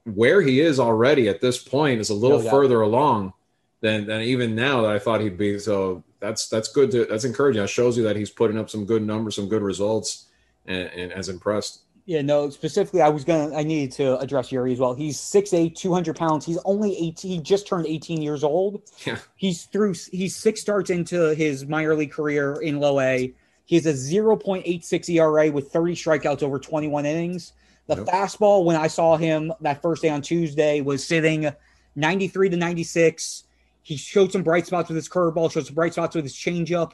[0.05, 3.33] where he is already at this point is a little No further along
[3.81, 5.59] than than even now that I thought he'd be.
[5.59, 7.63] So that's that's good to that's encouraging.
[7.63, 10.27] That shows you that he's putting up some good numbers, some good results,
[10.67, 11.83] and, and as impressed.
[12.09, 14.95] Yeah, no, specifically, I was going to, I needed to address Eury as well.
[14.95, 16.47] He's 6'8, 200 pounds.
[16.47, 18.81] He's only 18, he just turned 18 years old.
[19.05, 19.19] Yeah.
[19.37, 23.35] He's through, he's six starts into his minor league career in low A.
[23.68, 27.52] He has a 0.86 ERA with 30 strikeouts over 21 innings.
[27.87, 28.07] The Yep.
[28.07, 31.52] fastball, when I saw him that first day on Tuesday, was sitting
[31.94, 33.44] 93 to 96.
[33.83, 36.92] He showed some bright spots with his curveball, showed some bright spots with his changeup.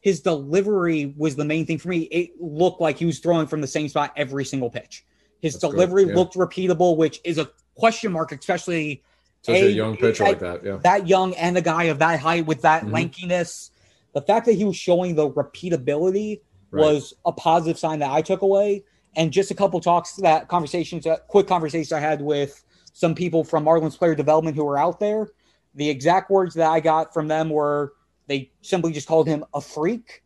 [0.00, 2.00] His delivery was the main thing for me.
[2.10, 5.04] It looked like he was throwing from the same spot every single pitch.
[5.40, 6.16] His That's delivery yeah.
[6.16, 9.04] looked repeatable, which is a question mark, especially
[9.42, 10.78] Such a, A, young pitcher like that, yeah.
[10.82, 12.90] that young and a guy of that height with that Mhm.
[12.90, 13.70] lankiness.
[14.18, 16.82] The fact that he was showing the repeatability Right.
[16.82, 18.82] was a positive sign that I took away.
[19.16, 23.44] And just a couple talks that conversations, uh, quick conversations I had with some people
[23.44, 25.28] from Marlins player development who were out there.
[25.76, 27.92] The exact words that I got from them were
[28.26, 30.22] they simply just called him a freak.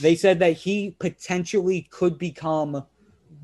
[0.00, 2.84] They said that he potentially could become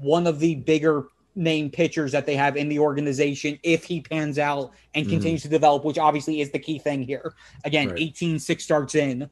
[0.00, 4.38] one of the bigger name pitchers that they have in the organization if he pans
[4.38, 5.10] out and Mhm.
[5.10, 7.34] continues to develop, which obviously is the key thing here.
[7.64, 7.98] Again, Right.
[8.00, 9.30] 18 six starts in.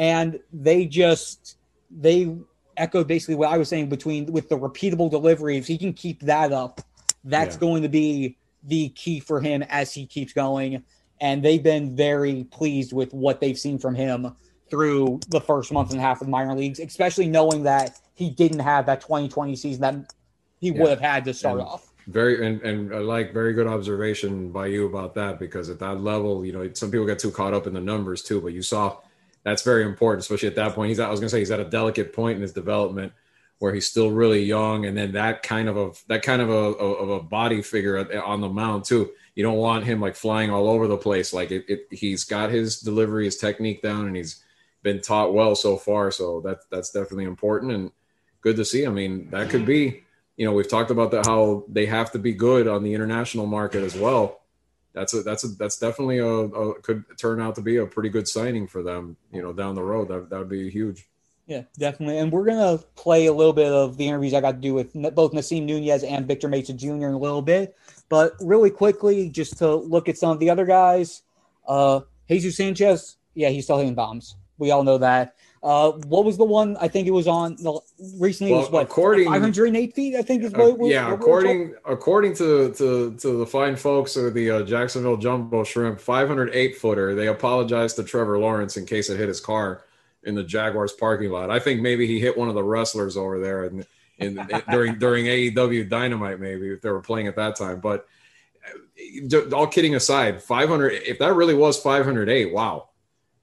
[0.00, 1.58] And they just
[1.90, 2.34] they
[2.78, 5.58] echoed basically what I was saying between with the repeatable delivery.
[5.58, 6.80] If he can keep that up,
[7.24, 7.60] that's Yeah.
[7.60, 10.82] going to be the key for him as he keeps going.
[11.20, 14.34] And they've been very pleased with what they've seen from him
[14.70, 18.30] through the first month and a half of the minor leagues, especially knowing that he
[18.30, 20.14] didn't have that 2020 season that
[20.60, 20.80] he Yeah.
[20.80, 21.92] would have had to start And- off.
[22.06, 26.00] Very and, and I like very good observation by you about that because at that
[26.00, 28.62] level, you know, some people get too caught up in the numbers too, but you
[28.62, 28.96] saw
[29.42, 30.88] that's very important, especially at that point.
[30.88, 33.12] He's at, I was gonna say he's at a delicate point in his development
[33.58, 36.52] where he's still really young, and then that kind of a that kind of a
[36.52, 39.10] of a body figure on the mound too.
[39.34, 41.32] You don't want him like flying all over the place.
[41.32, 44.42] Like it, it he's got his delivery, his technique down, and he's
[44.82, 46.10] been taught well so far.
[46.10, 47.90] So that that's definitely important and
[48.40, 48.86] good to see.
[48.86, 50.04] I mean, that could be
[50.40, 53.44] you know, we've talked about that how they have to be good on the international
[53.44, 54.39] market as well.
[55.00, 58.10] That's a that's a that's definitely a, a could turn out to be a pretty
[58.10, 59.16] good signing for them.
[59.32, 61.08] You know, down the road that that would be huge.
[61.46, 62.18] Yeah, definitely.
[62.18, 64.92] And we're gonna play a little bit of the interviews I got to do with
[65.14, 66.88] both Nasim Nunez and Victor Mesa Jr.
[66.88, 67.78] in a little bit.
[68.10, 71.22] But really quickly, just to look at some of the other guys,
[71.66, 74.36] uh, Jesus Sanchez, yeah, he's still hitting bombs.
[74.58, 75.34] We all know that.
[75.62, 76.76] Uh, what was the one?
[76.80, 77.78] I think it was on the
[78.18, 78.52] recently.
[78.52, 80.16] it was what according- 508 feet.
[80.16, 80.78] I think is Uh, what.
[80.78, 85.18] what- yeah, what according according to, to to the fine folks of the uh, Jacksonville
[85.18, 87.14] Jumbo Shrimp, 508 footer.
[87.14, 89.82] They apologized to Trevor Lawrence in case it hit his car
[90.24, 91.50] in the Jaguars parking lot.
[91.50, 93.84] I think maybe he hit one of the wrestlers over there in,
[94.18, 94.34] in,
[94.70, 97.80] during during AEW Dynamite, maybe if they were playing at that time.
[97.80, 98.06] But
[99.30, 100.92] uh, all kidding aside, 500.
[101.06, 102.88] If that really was 508, wow.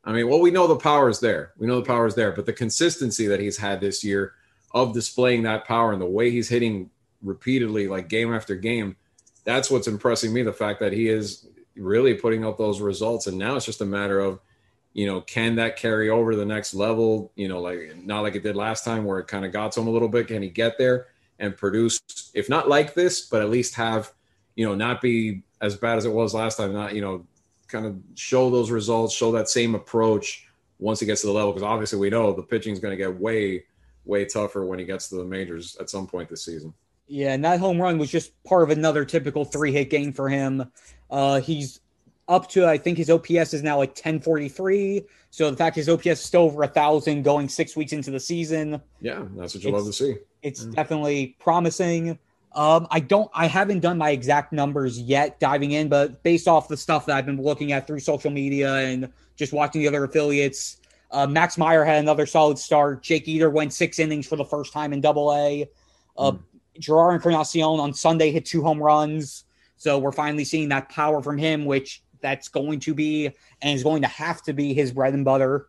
[0.07, 1.51] I mean, well, we know the power is there.
[1.57, 4.35] We know the power is there, but the consistency that he's had this year
[4.71, 6.89] of displaying that power and the way he's hitting
[7.21, 8.95] repeatedly, like game after game,
[9.43, 10.43] that's what's impressing me.
[10.43, 13.85] The fact that he is really putting up those results, and now it's just a
[13.85, 14.39] matter of,
[14.93, 17.33] you know, can that carry over the next level?
[17.35, 19.81] You know, like not like it did last time, where it kind of got to
[19.81, 20.29] him a little bit.
[20.29, 21.07] Can he get there
[21.39, 21.99] and produce,
[22.33, 24.13] if not like this, but at least have,
[24.55, 26.71] you know, not be as bad as it was last time?
[26.71, 27.25] Not, you know,
[27.67, 30.47] kind of show those results, show that same approach
[30.79, 31.51] once he gets to the level.
[31.51, 33.63] Because obviously we know the pitching is going to get way,
[34.05, 36.73] way tougher when he gets to the majors at some point this season.
[37.07, 40.27] Yeah, and that home run was just part of another typical three hit game for
[40.27, 40.69] him.
[41.09, 41.79] Uh, he's
[42.27, 45.03] up to, I think his OPS is now like 1043.
[45.29, 48.19] So the fact his OPS is still over a thousand going six weeks into the
[48.19, 50.15] season, Yeah, that's what you love to see.
[50.41, 50.75] it's Mm.
[50.75, 52.19] definitely promising.
[52.53, 56.67] Um, I don't, I haven't done my exact numbers yet diving in, but based off
[56.67, 60.03] the stuff that I've been looking at through social media and just watching the other
[60.03, 60.77] affiliates,
[61.11, 63.03] uh, Max Meyer had another solid start.
[63.03, 65.69] Jake Eder went six innings for the first time in Double A.
[66.17, 66.39] Uh, Mm.
[66.79, 69.45] Jerar Encarnacion on Sunday hit two home runs,
[69.77, 73.31] so we're finally seeing that power from him, which that's going to be
[73.61, 75.67] and is going to have to be his bread and butter.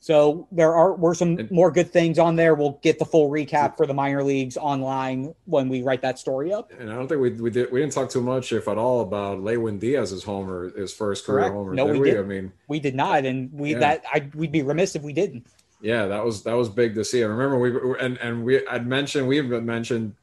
[0.00, 2.54] So there are were some more good things on there.
[2.54, 6.52] We'll get the full recap for the minor leagues online when we write that story
[6.52, 6.70] up.
[6.78, 9.00] And I don't think we we did we didn't talk too much, if at all,
[9.00, 11.54] about Lewin Diaz's homer, his first career Correct.
[11.54, 11.74] homer.
[11.74, 12.10] No, did we we?
[12.10, 12.24] didn't.
[12.24, 13.78] I mean, We did not, and we Yeah.
[13.80, 15.46] that I we'd be remiss if we didn't.
[15.80, 17.22] yeah, that was that was big to see.
[17.24, 20.14] I remember we and and we I'd mentioned we've been mentioned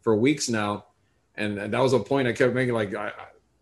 [0.00, 0.86] for weeks now,
[1.36, 2.74] and, and that was a point I kept making.
[2.74, 3.12] Like I-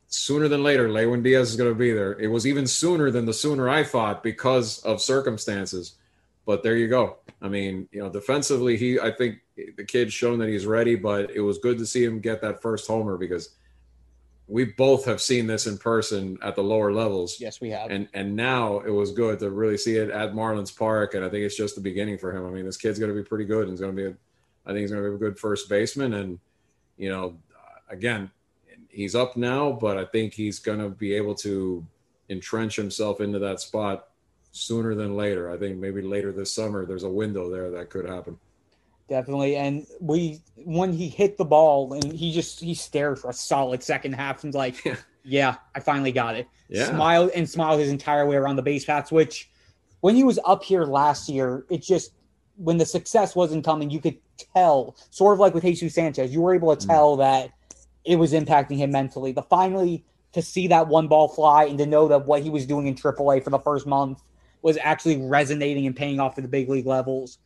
[0.09, 2.19] sooner than later, Lewin Diaz is going to be there.
[2.19, 5.95] It was even sooner than the sooner I thought because of circumstances.
[6.47, 7.19] But there you go.
[7.43, 9.41] I mean, you know, defensively, he I think
[9.77, 10.97] the kid's shown that he's ready.
[10.97, 13.51] But it was good to see him get that first homer because
[14.47, 17.91] we both have seen this in person at the lower levels Yes, we have.
[17.91, 21.29] and and now it was good to really see it at Marlins Park, and I
[21.29, 22.47] think it's just the beginning for him.
[22.47, 24.15] I mean, this kid's going to be pretty good, and he's going to be, a,
[24.65, 26.39] I think he's going to be a good first baseman, and
[26.97, 27.37] you know,
[27.91, 28.31] again,
[28.99, 31.87] he's up now, but I think he's going to be able to
[32.29, 34.09] entrench himself into that spot
[34.51, 35.51] sooner than later.
[35.53, 38.37] I think maybe later this summer, there's a window there that could happen.
[39.09, 39.57] Definitely.
[39.57, 43.83] And we when he hit the ball and he just he stared for a solid
[43.83, 44.97] second half and like, Yeah.
[45.25, 46.47] Yeah, I finally got it.
[46.69, 46.87] Yeah.
[46.87, 49.51] Smiled and smiled his entire way around the base paths, which
[50.01, 52.13] when he was up here last year, it just
[52.57, 54.17] when the success wasn't coming, you could
[54.55, 56.91] tell, sort of like with Jesus Sanchez, you were able to Mm.
[56.91, 57.51] tell that
[58.09, 59.33] it was impacting him mentally.
[59.33, 62.67] But finally to see that one ball fly and to know that what he was
[62.67, 64.23] doing in AAA for the first month
[64.63, 67.39] was actually resonating and paying off at the big league levels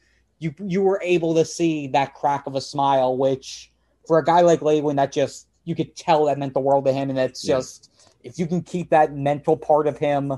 [0.42, 3.70] you you were able to see that crack of a smile, which
[4.06, 6.92] for a guy like Lewin, that just you could tell that meant the world to
[6.92, 7.56] him, and it's Yeah.
[7.58, 7.90] just
[8.24, 10.32] if you can keep that mental part of him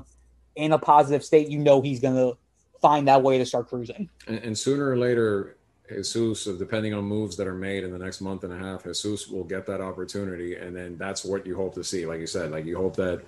[0.55, 2.33] in a positive state, you know he's gonna
[2.81, 4.07] find that way to start cruising.
[4.27, 5.57] And, and sooner or later,
[5.89, 9.27] Jesus, depending on moves that are made in the next month and a half, Jesus
[9.27, 12.05] will get that opportunity, and then that's what you hope to see.
[12.05, 13.23] Like you said, like you hope that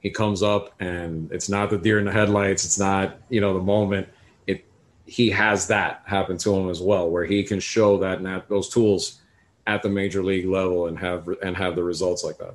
[0.00, 3.52] he comes up and it's not the deer in the headlights, it's not you know
[3.52, 4.08] the moment.
[4.46, 4.64] It
[5.06, 8.48] he has that happen to him as well, where he can show that and that
[8.48, 9.20] those tools
[9.66, 12.54] at the major league level and have and have the results like that.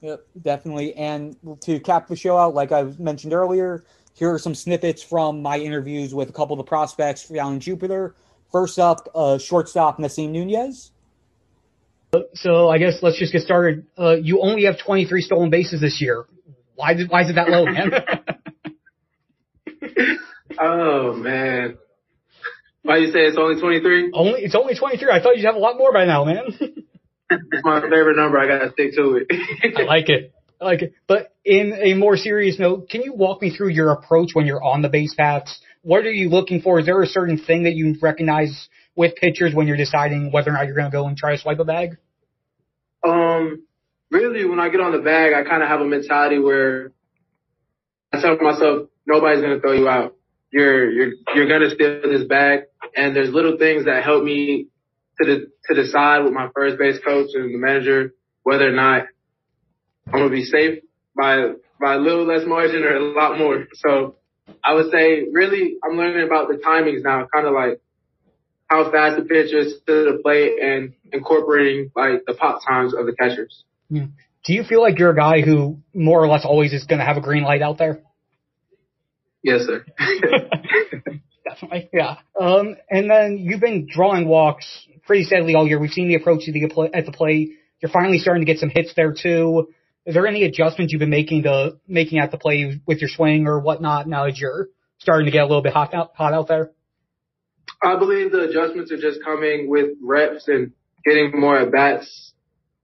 [0.00, 0.94] Yep, definitely.
[0.94, 5.42] And to cap the show out, like I mentioned earlier, here are some snippets from
[5.42, 8.14] my interviews with a couple of the prospects for in Jupiter.
[8.52, 10.90] First up, uh, shortstop Nasim Nunez.
[12.34, 13.86] So I guess let's just get started.
[13.98, 16.24] Uh, you only have 23 stolen bases this year.
[16.74, 17.90] Why did, why is it that low, man?
[20.58, 21.78] Oh man.
[22.82, 24.12] Why you say it's only 23?
[24.14, 25.10] only it's only 23.
[25.10, 26.44] I thought you'd have a lot more by now, man.
[27.28, 28.38] It's my favorite number.
[28.38, 29.26] I gotta stick to it.
[29.76, 30.32] I like it.
[30.60, 30.94] I like it.
[31.08, 34.62] But in a more serious note, can you walk me through your approach when you're
[34.62, 35.60] on the base paths?
[35.86, 36.80] What are you looking for?
[36.80, 40.54] Is there a certain thing that you recognize with pitchers when you're deciding whether or
[40.54, 41.98] not you're going to go and try to swipe a bag?
[43.06, 43.62] um,
[44.10, 46.90] really, when I get on the bag, I kind of have a mentality where
[48.12, 50.16] I tell myself, nobody's gonna throw you out.
[50.50, 52.64] You're you're you're gonna steal this bag,
[52.96, 54.66] and there's little things that help me
[55.20, 59.06] to the to decide with my first base coach and the manager whether or not
[60.08, 60.80] I'm gonna be safe
[61.16, 63.68] by by a little less margin or a lot more.
[63.74, 64.16] So
[64.62, 67.80] I would say really I'm learning about the timings now, kind of like
[68.68, 73.06] how fast the pitcher is to the plate and incorporating like the pop times of
[73.06, 73.64] the catchers.
[73.90, 77.04] Do you feel like you're a guy who more or less always is going to
[77.04, 78.00] have a green light out there?
[79.42, 79.84] Yes, sir.
[81.48, 82.16] Definitely, yeah.
[82.40, 84.66] Um, and then you've been drawing walks
[85.06, 85.78] pretty steadily all year.
[85.78, 87.50] We've seen the approach to the at the plate.
[87.80, 89.68] You're finally starting to get some hits there too.
[90.06, 93.48] Is there any adjustments you've been making to making at the plate with your swing
[93.48, 96.46] or whatnot now that you're starting to get a little bit hot out hot out
[96.46, 96.70] there?
[97.82, 100.72] I believe the adjustments are just coming with reps and
[101.04, 102.32] getting more at bats.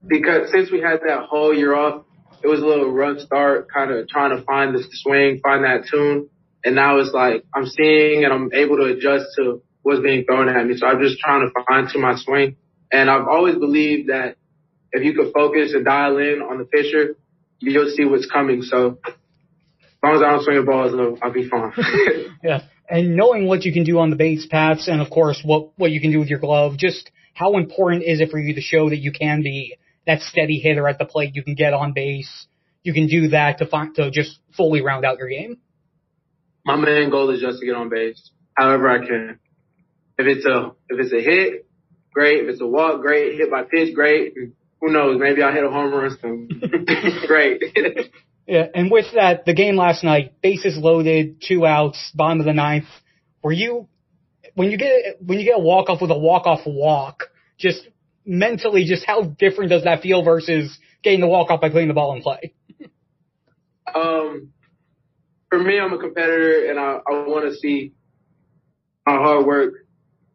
[0.05, 2.05] Because since we had that whole year off,
[2.43, 5.85] it was a little rough start, kind of trying to find the swing, find that
[5.89, 6.29] tune.
[6.65, 10.49] And now it's like I'm seeing and I'm able to adjust to what's being thrown
[10.49, 10.77] at me.
[10.77, 12.57] So I'm just trying to fine tune my swing.
[12.91, 14.37] And I've always believed that
[14.93, 17.17] if you could focus and dial in on the pitcher,
[17.59, 18.63] you'll see what's coming.
[18.63, 19.15] So as
[20.03, 21.73] long as I don't swing the balls, I'll, I'll be fine.
[22.43, 22.63] Yeah.
[22.89, 25.93] And knowing what you can do on the base paths and of course what, what
[25.93, 28.91] you can do with your glove, just how important is it for you to show
[28.91, 29.77] that you can be
[30.07, 31.35] that steady hitter at the plate?
[31.35, 32.47] You can get on base.
[32.83, 35.59] You can do that to find, to just fully round out your game.
[36.65, 39.39] my main goal is just to get on base, however I can.
[40.19, 41.67] If it's a if it's a hit,
[42.13, 42.43] great.
[42.43, 43.37] If it's a walk, great.
[43.39, 44.35] Hit by pitch, great.
[44.83, 45.19] Who knows?
[45.21, 46.49] Maybe I'll hit a home run soon.
[47.27, 47.63] great.
[48.49, 48.67] Yeah.
[48.75, 52.89] And with that, the game last night, bases loaded, two outs, bottom of the ninth.
[53.45, 53.87] Were you,
[54.55, 57.87] when you get, when you get a walk off with a walk off walk, just
[58.27, 61.95] mentally, just how different does that feel versus getting the walk off by putting the
[61.95, 62.53] ball in play?
[63.95, 64.49] um,
[65.49, 67.93] for me, I'm a competitor and I, I want to see
[69.07, 69.75] my hard work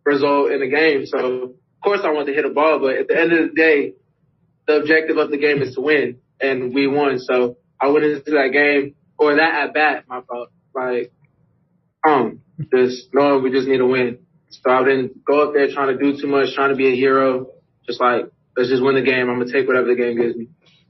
[0.05, 1.05] result in the game.
[1.05, 1.51] So of
[1.83, 3.93] course I want to hit a ball, but at the end of the day,
[4.67, 7.19] the objective of the game is to win and we won.
[7.19, 10.49] So I went into that game or that at bat, my fault.
[10.75, 11.11] Like,
[12.07, 12.41] um,
[12.73, 14.19] just knowing we just need to win.
[14.49, 16.95] So I didn't go up there trying to do too much, trying to be a
[16.95, 17.47] hero.
[17.85, 19.29] Just like, let's just win the game.
[19.29, 20.49] I'm to take whatever the game gives me.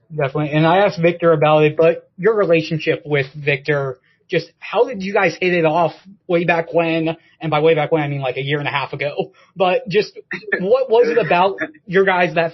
[0.10, 0.52] Definitely.
[0.52, 4.00] And I asked Victor about it, but your relationship with Victor,
[4.30, 5.94] just how did you guys hit it off
[6.28, 7.18] way back when?
[7.40, 9.34] And by way back when, I mean like a year and a half ago.
[9.56, 10.18] But just
[10.60, 12.54] what was it about your guys that,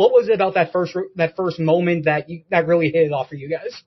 [0.00, 3.12] what was it about that first, that first moment that you, that really hit it
[3.12, 3.82] off for you guys?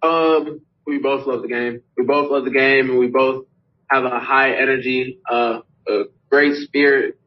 [0.00, 1.82] Um, we both love the game.
[1.96, 3.46] We both love the game and we both
[3.90, 7.18] have a high energy, uh, a great spirit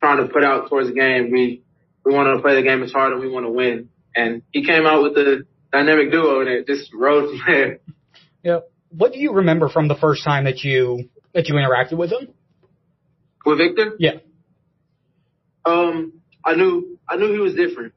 [0.00, 1.30] trying to put out towards the game.
[1.30, 1.64] We,
[2.02, 3.90] we want to play the game as hard and we want to win.
[4.16, 7.80] And he came out with the dynamic duo and it just rose from there.
[8.42, 8.60] Yeah.
[8.88, 12.28] What do you remember from the first time that you, that you interacted with him?
[13.44, 13.96] With Victor?
[13.98, 14.20] Yeah.
[15.66, 17.94] Um, I knew, I knew he was different.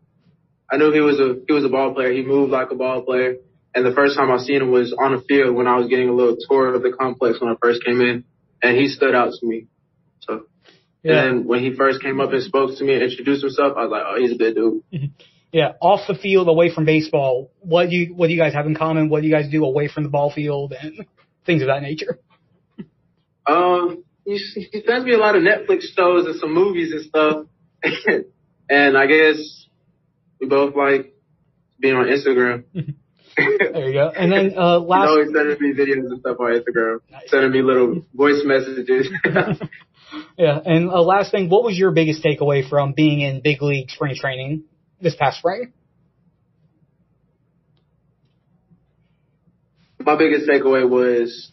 [0.69, 2.11] I knew he was a, he was a ball player.
[2.11, 3.37] He moved like a ball player.
[3.73, 6.09] And the first time I seen him was on the field when I was getting
[6.09, 8.23] a little tour of the complex when I first came in,
[8.61, 9.67] and he stood out to me.
[10.21, 10.47] So,
[11.03, 11.25] yeah.
[11.25, 13.91] and when he first came up and spoke to me and introduced himself, I was
[13.91, 15.11] like, oh, he's a good dude.
[15.51, 18.65] yeah, off the field, away from baseball, what do you what do you guys have
[18.65, 19.09] in common?
[19.09, 21.05] What do you guys do away from the ball field and
[21.45, 22.19] things of that nature?
[23.45, 24.37] Um, he,
[24.71, 27.45] he sends me a lot of Netflix shows and some movies and stuff,
[28.69, 29.65] and I guess
[30.39, 31.13] we both like
[31.79, 32.63] being on Instagram.
[33.37, 34.09] there you go.
[34.09, 35.01] And then uh, last.
[35.01, 39.09] He's always sending me videos and stuff on Instagram, sending me little voice messages.
[40.37, 43.91] yeah, and uh, last thing, what was your biggest takeaway from being in big league
[43.91, 44.63] spring training
[45.01, 45.71] this past spring?
[49.99, 51.51] My biggest takeaway was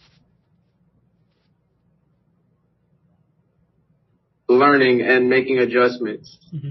[4.49, 6.71] learning and making adjustments mm-hmm.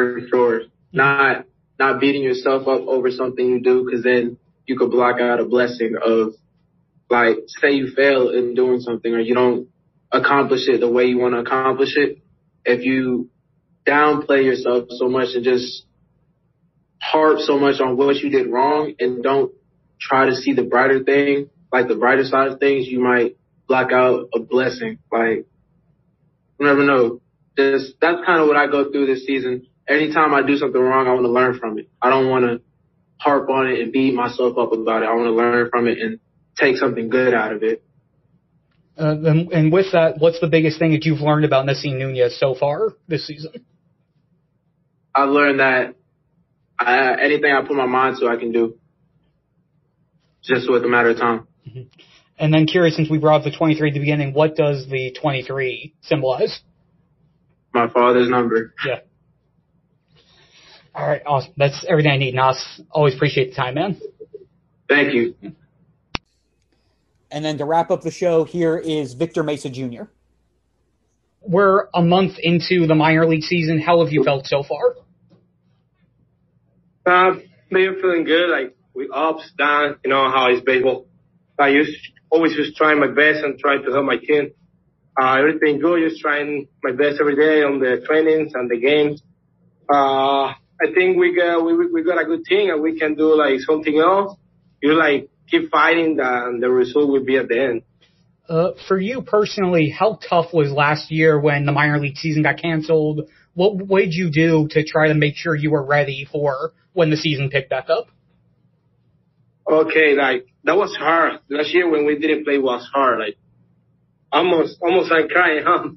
[0.00, 0.62] For sure.
[0.92, 1.46] Not
[1.78, 4.36] not beating yourself up over something you do because then
[4.66, 6.34] you could block out a blessing of
[7.08, 9.68] like say you fail in doing something or you don't
[10.12, 12.18] accomplish it the way you want to accomplish it.
[12.64, 13.30] If you
[13.86, 15.86] downplay yourself so much and just
[17.00, 19.52] harp so much on what you did wrong and don't
[20.00, 23.36] try to see the brighter thing, like the brighter side of things, you might
[23.66, 24.98] block out a blessing.
[25.10, 25.46] Like,
[26.58, 27.20] you never know.
[27.56, 31.06] Just, that's kind of what I go through this season anytime I do something wrong,
[31.06, 31.90] I want to learn from it.
[32.00, 32.62] I don't want to
[33.18, 35.06] harp on it and beat myself up about it.
[35.06, 36.20] I want to learn from it and
[36.56, 37.82] take something good out of it.
[38.98, 42.38] Uh, and, and, with that, what's the biggest thing that you've learned about Nasim Nunez
[42.38, 43.64] so far this season?
[45.14, 45.94] I've learned that
[46.78, 48.78] I, anything I put my mind to, I can do.
[50.42, 51.46] Just with a matter of time.
[51.66, 51.82] Mm-hmm.
[52.38, 55.14] And then curious, since we brought up the 23 at the beginning, what does the
[55.20, 56.60] 23 symbolize?
[57.72, 58.74] My father's number.
[58.86, 59.00] Yeah.
[61.00, 61.54] All right, awesome.
[61.56, 62.62] That's everything I need, Nas.
[62.90, 63.98] Always appreciate the time, man.
[64.86, 65.34] Thank you.
[67.30, 70.02] And then to wrap up the show, here is Victor Mesa Jr.
[71.40, 73.80] We're a month into the minor league season.
[73.80, 74.96] How have you felt so far?
[77.06, 77.38] Uh,
[77.70, 78.50] been feeling good.
[78.50, 81.06] Like we ups, down, You know how it's baseball.
[81.58, 81.96] I used
[82.28, 84.50] always just trying my best and trying to help my team.
[85.18, 86.06] Uh, everything good.
[86.06, 89.22] Just trying my best every day on the trainings and the games.
[89.88, 90.52] Uh,
[90.82, 93.60] I think we got we we got a good team and we can do like
[93.60, 94.36] something else.
[94.82, 97.82] You like keep fighting, and the result will be at the end.
[98.48, 102.58] Uh, for you personally, how tough was last year when the minor league season got
[102.60, 103.28] canceled?
[103.54, 107.16] What, did you do to try to make sure you were ready for when the
[107.16, 108.06] season picked back up?
[109.70, 111.40] Okay, like that was hard.
[111.48, 113.20] Last year when we didn't play was hard.
[113.20, 113.36] Like
[114.32, 115.88] almost, almost I'm crying, huh?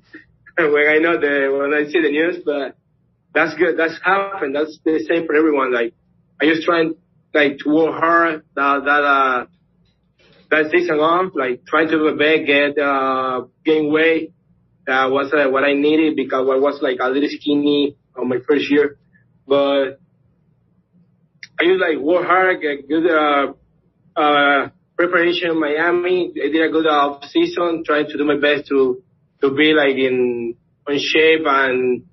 [0.57, 2.75] when I know the when I see the news, but
[3.33, 3.77] that's good.
[3.77, 4.55] That's happened.
[4.55, 5.73] That's the same for everyone.
[5.73, 5.93] Like,
[6.41, 6.93] I just trying
[7.33, 9.45] like to work hard that that uh
[10.51, 14.33] that season on, like trying to best, get uh gain weight.
[14.85, 18.37] That was uh, what I needed because I was like a little skinny on my
[18.47, 18.97] first year,
[19.47, 19.99] but
[21.59, 23.53] I just like work hard, get good uh
[24.15, 26.31] uh preparation in Miami.
[26.35, 29.01] I did a good off season, trying to do my best to
[29.41, 30.55] to be like in
[30.87, 32.03] in shape and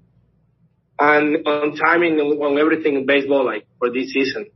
[1.01, 4.51] and on timing on everything in baseball, like for this season.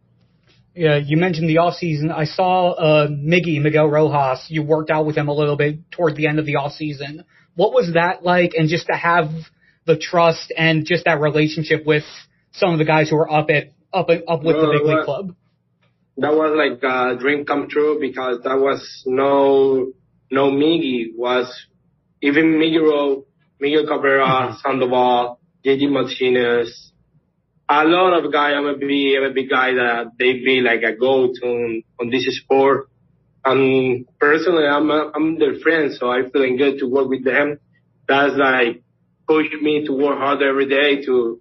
[0.75, 2.11] Yeah, you mentioned the off season.
[2.11, 4.47] I saw uh, Miggy Miguel Rojas.
[4.49, 7.25] You worked out with him a little bit toward the end of the off season.
[7.55, 8.53] What was that like?
[8.57, 9.31] And just to have
[9.87, 12.05] the trust and just that relationship with
[12.53, 15.05] some of the guys who were up at up up with uh, the big league
[15.05, 15.35] club.
[16.17, 19.93] that was like a dream come true because that was no,
[20.31, 21.67] no Miggy was
[22.21, 23.25] even Miguel,
[23.61, 24.57] Miguel Cabrera, mm-hmm.
[24.63, 26.93] Sandoval, JD Martinez,
[27.69, 28.55] a lot of guys.
[28.57, 32.89] I'm a a big guy that they be like a go-to on, on this sport.
[33.45, 37.59] And personally, I'm, a, I'm their friend, so I feeling good to work with them.
[38.07, 38.83] That's like
[39.27, 41.41] push me to work harder every day to,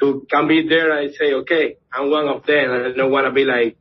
[0.00, 0.92] to come be there.
[0.92, 2.70] I say, okay, I'm one of them.
[2.70, 3.76] I don't want to be like,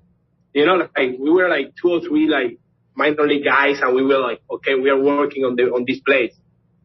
[0.54, 2.58] you know, like we were like two or three like
[2.96, 6.00] minor league guys and we were like, okay, we are working on the, on this
[6.00, 6.34] place.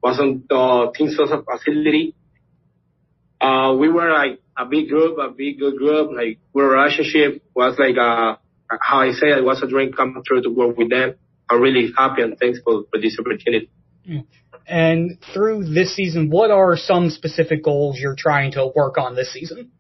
[0.03, 2.15] Wasn't the team social facility.
[3.43, 6.13] Uh, we were like a big group, a big good group.
[6.15, 8.37] Like our relationship was like, uh,
[8.81, 11.17] how I say it was a dream come true to work with them.
[11.51, 13.69] I'm really happy and thankful for this opportunity.
[14.09, 14.27] Mm.
[14.67, 19.33] And through this season, what are some specific goals you're trying to work on this
[19.33, 19.73] season?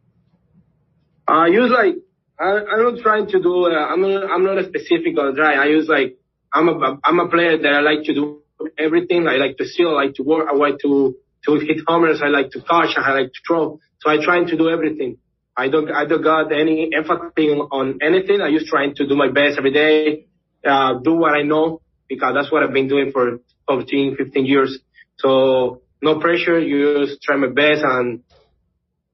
[1.28, 1.94] I use like
[2.38, 3.66] I, I'm not trying to do.
[3.66, 4.30] Uh, I'm not.
[4.30, 5.54] I'm not a specific on try.
[5.54, 6.18] I use like
[6.52, 8.42] I'm a I'm a player that I like to do
[8.76, 9.28] everything.
[9.28, 9.90] I like to steal.
[9.90, 10.48] I like to work.
[10.50, 12.20] I like to to homers.
[12.22, 12.96] I like to catch.
[12.96, 13.80] I like to throw.
[14.00, 15.18] So I try to do everything.
[15.56, 18.40] I don't I don't got any empathy on anything.
[18.40, 20.26] I just trying to do my best every day.
[20.64, 23.38] Uh, do what I know because that's what I've been doing for
[23.68, 24.78] 14, 15 years.
[25.18, 26.58] So no pressure.
[26.58, 28.22] You just try my best and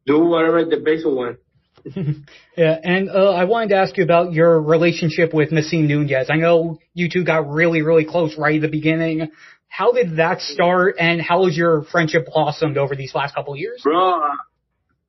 [0.06, 1.38] do whatever the best one.
[2.56, 6.28] yeah, and uh, I wanted to ask you about your relationship with Nasim Nunez.
[6.28, 9.30] I know you two got really, really close right at the beginning.
[9.68, 13.58] How did that start, and how has your friendship blossomed over these last couple of
[13.58, 13.80] years?
[13.82, 14.20] Bro,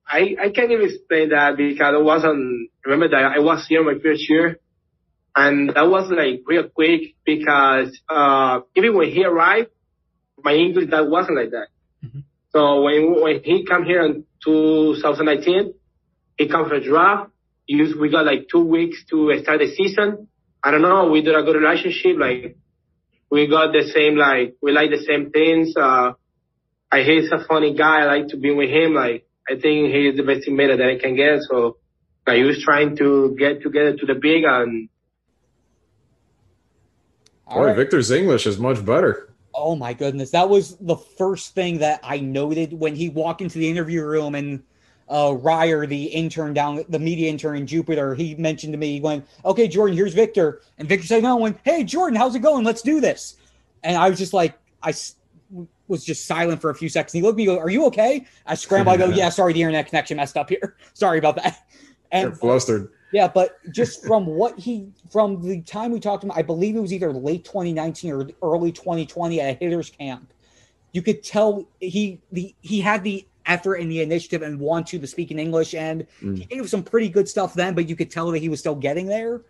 [0.08, 2.70] I I can't even explain that because it wasn't.
[2.86, 4.60] Remember that I was here my first year,
[5.36, 9.70] and that was like real quick because uh even when he arrived,
[10.44, 11.68] my English that wasn't like that.
[12.06, 12.20] Mm-hmm.
[12.52, 15.74] So when when he come here in 2019
[16.40, 17.32] he comes from draft.
[17.68, 20.28] We got like two weeks to start the season.
[20.64, 21.12] I don't know.
[21.12, 22.18] We did a good relationship.
[22.18, 22.58] Like
[23.32, 25.76] we got the same, like we like the same things.
[25.76, 26.14] Uh,
[26.92, 28.02] I he's a funny guy.
[28.02, 28.94] I like to be with him.
[28.94, 31.42] Like I think he is the best teammate that I can get.
[31.44, 31.78] So
[32.26, 34.90] I was trying to get together to the big and.
[37.50, 37.76] Boy, right.
[37.76, 39.34] Victor's English is much better.
[39.56, 43.58] Oh my goodness, that was the first thing that I noted when he walked into
[43.58, 44.64] the interview room and
[45.10, 49.02] uh, Ryer, the intern down, the media intern in Jupiter, he mentioned to me, he
[49.02, 50.62] went, okay, Jordan, here's Victor.
[50.78, 52.64] And Victor said, no, went, hey, Jordan, how's it going?
[52.64, 53.36] Let's do this.
[53.84, 54.94] And I was just like, I
[55.88, 57.14] was just silent for a few seconds.
[57.14, 58.26] He looked at me, go, are you okay?
[58.46, 58.94] I scrambled.
[58.94, 60.76] I go, yeah, sorry, the internet connection messed up here.
[60.94, 61.68] sorry about that.
[62.12, 62.92] And You're flustered.
[63.12, 66.76] Yeah, but just from what he, from the time we talked to him, I believe
[66.76, 70.32] it was either late 2019 or early 2020 at a hitters camp.
[70.92, 75.00] You could tell he the he had the effort and the initiative and want to,
[75.00, 75.74] to speak in English.
[75.74, 76.38] And mm.
[76.38, 78.76] he gave some pretty good stuff then, but you could tell that he was still
[78.76, 79.42] getting there.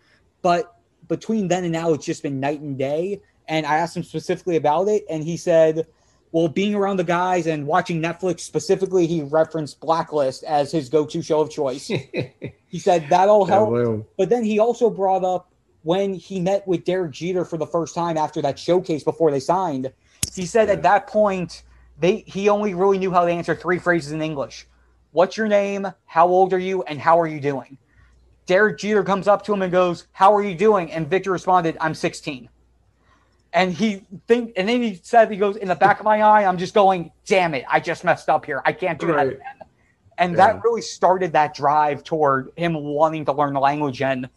[0.42, 0.76] But
[1.08, 3.22] between then and now, it's just been night and day.
[3.48, 5.88] And I asked him specifically about it, and he said,
[6.32, 11.06] well, being around the guys and watching Netflix specifically, he referenced Blacklist as his go
[11.06, 11.88] to show of choice.
[12.68, 14.08] he said that all helped.
[14.18, 17.96] But then he also brought up when he met with Derek Jeter for the first
[17.96, 19.92] time after that showcase before they signed.
[20.34, 20.76] He said yeah.
[20.76, 21.64] at that point,
[22.00, 24.68] they he only really knew how to answer three phrases in English.
[25.12, 25.88] What's your name?
[26.06, 26.84] How old are you?
[26.84, 27.78] And how are you doing?
[28.45, 31.78] Derek Jeter comes up to him and goes, "How are you doing?" And Victor responded,
[31.80, 32.50] "I'm 16."
[33.52, 36.45] And he think, and then he said, "He goes in the back of my eye.
[36.45, 38.62] I'm just going, damn it, I just messed up here.
[38.66, 39.16] I can't do right.
[39.16, 39.68] that." Again.
[40.20, 40.47] And yeah.
[40.47, 44.02] that really started that drive toward him wanting to learn the language.
[44.02, 44.30] And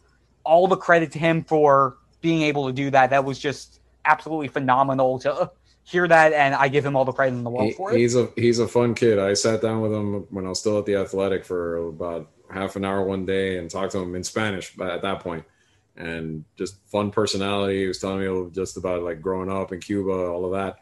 [0.43, 3.09] all the credit to him for being able to do that.
[3.09, 5.51] That was just absolutely phenomenal to
[5.83, 7.99] hear that, and I give him all the credit in the world he, for it.
[7.99, 9.19] He's a he's a fun kid.
[9.19, 12.75] I sat down with him when I was still at the Athletic for about half
[12.75, 15.43] an hour one day and talked to him in Spanish at that point,
[15.95, 17.81] and just fun personality.
[17.81, 20.77] He was telling me just about like growing up in Cuba, all of that.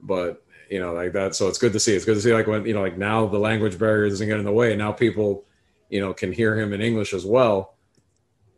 [0.00, 1.34] But you know, like that.
[1.34, 1.94] So it's good to see.
[1.94, 4.38] It's good to see like when you know, like now the language barrier doesn't get
[4.38, 4.76] in the way.
[4.76, 5.44] Now people,
[5.88, 7.74] you know, can hear him in English as well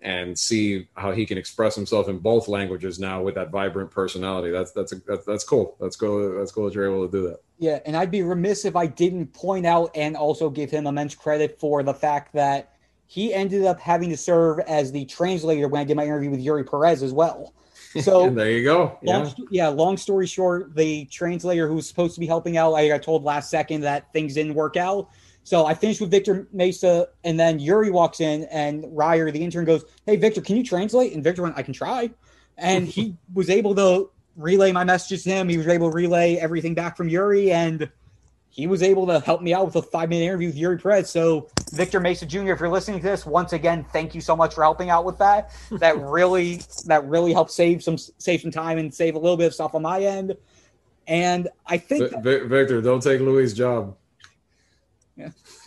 [0.05, 4.51] and see how he can express himself in both languages now with that vibrant personality.
[4.51, 5.77] That's that's a, that's, that's cool.
[5.81, 6.39] That's cool.
[6.39, 7.39] That's cool that you're able to do that.
[7.59, 11.15] Yeah, and I'd be remiss if I didn't point out and also give him immense
[11.15, 12.75] credit for the fact that
[13.07, 16.45] he ended up having to serve as the translator when I did my interview with
[16.45, 17.55] Eury Perez as well.
[18.03, 18.99] So there you go.
[19.03, 19.19] Yeah.
[19.19, 19.69] Long, yeah.
[19.69, 23.23] Long story short, the translator who was supposed to be helping out, I got told
[23.23, 25.11] last second that things didn't work out.
[25.45, 29.67] So I finished with Victor Mesa, and then Eury walks in, and Ryer, the intern,
[29.67, 32.11] goes, "Hey, Victor, can you translate?" And Victor went, "I can try,"
[32.57, 35.49] and he was able to relay my messages to him.
[35.49, 37.91] He was able to relay everything back from Eury, and
[38.49, 41.11] he was able to help me out with a five minute interview with Eury Perez.
[41.11, 44.55] So Victor Mesa Jr., if you're listening to this, once again, thank you so much
[44.55, 45.51] for helping out with that.
[45.73, 49.47] That really that really helped save some save some time and save a little bit
[49.47, 50.37] of stuff on my end.
[51.07, 53.97] And I think v- Victor, don't take Louis' job.
[55.17, 55.31] Yeah,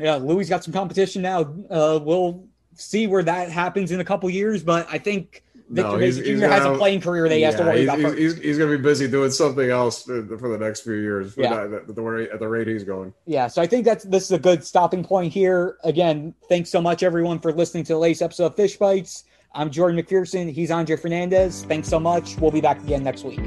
[0.00, 0.16] yeah.
[0.16, 1.42] Louis got some competition now.
[1.70, 5.98] Uh, we'll see where that happens in a couple years, but I think Victor no,
[5.98, 7.98] he's, he's has a playing career that he yeah, has to worry he's, about.
[7.98, 11.34] He's, he's, he's going to be busy doing something else for the next few years.
[11.36, 11.66] Yeah.
[11.86, 13.12] The, rate, at the rate he's going.
[13.26, 15.78] Yeah, so I think that's this is a good stopping point here.
[15.82, 19.24] Again, thanks so much everyone for listening to the latest episode of Fish Bites.
[19.54, 20.52] I'm Jordan McPherson.
[20.52, 21.64] He's Andre Fernandez.
[21.64, 22.36] Thanks so much.
[22.36, 23.40] We'll be back again next week.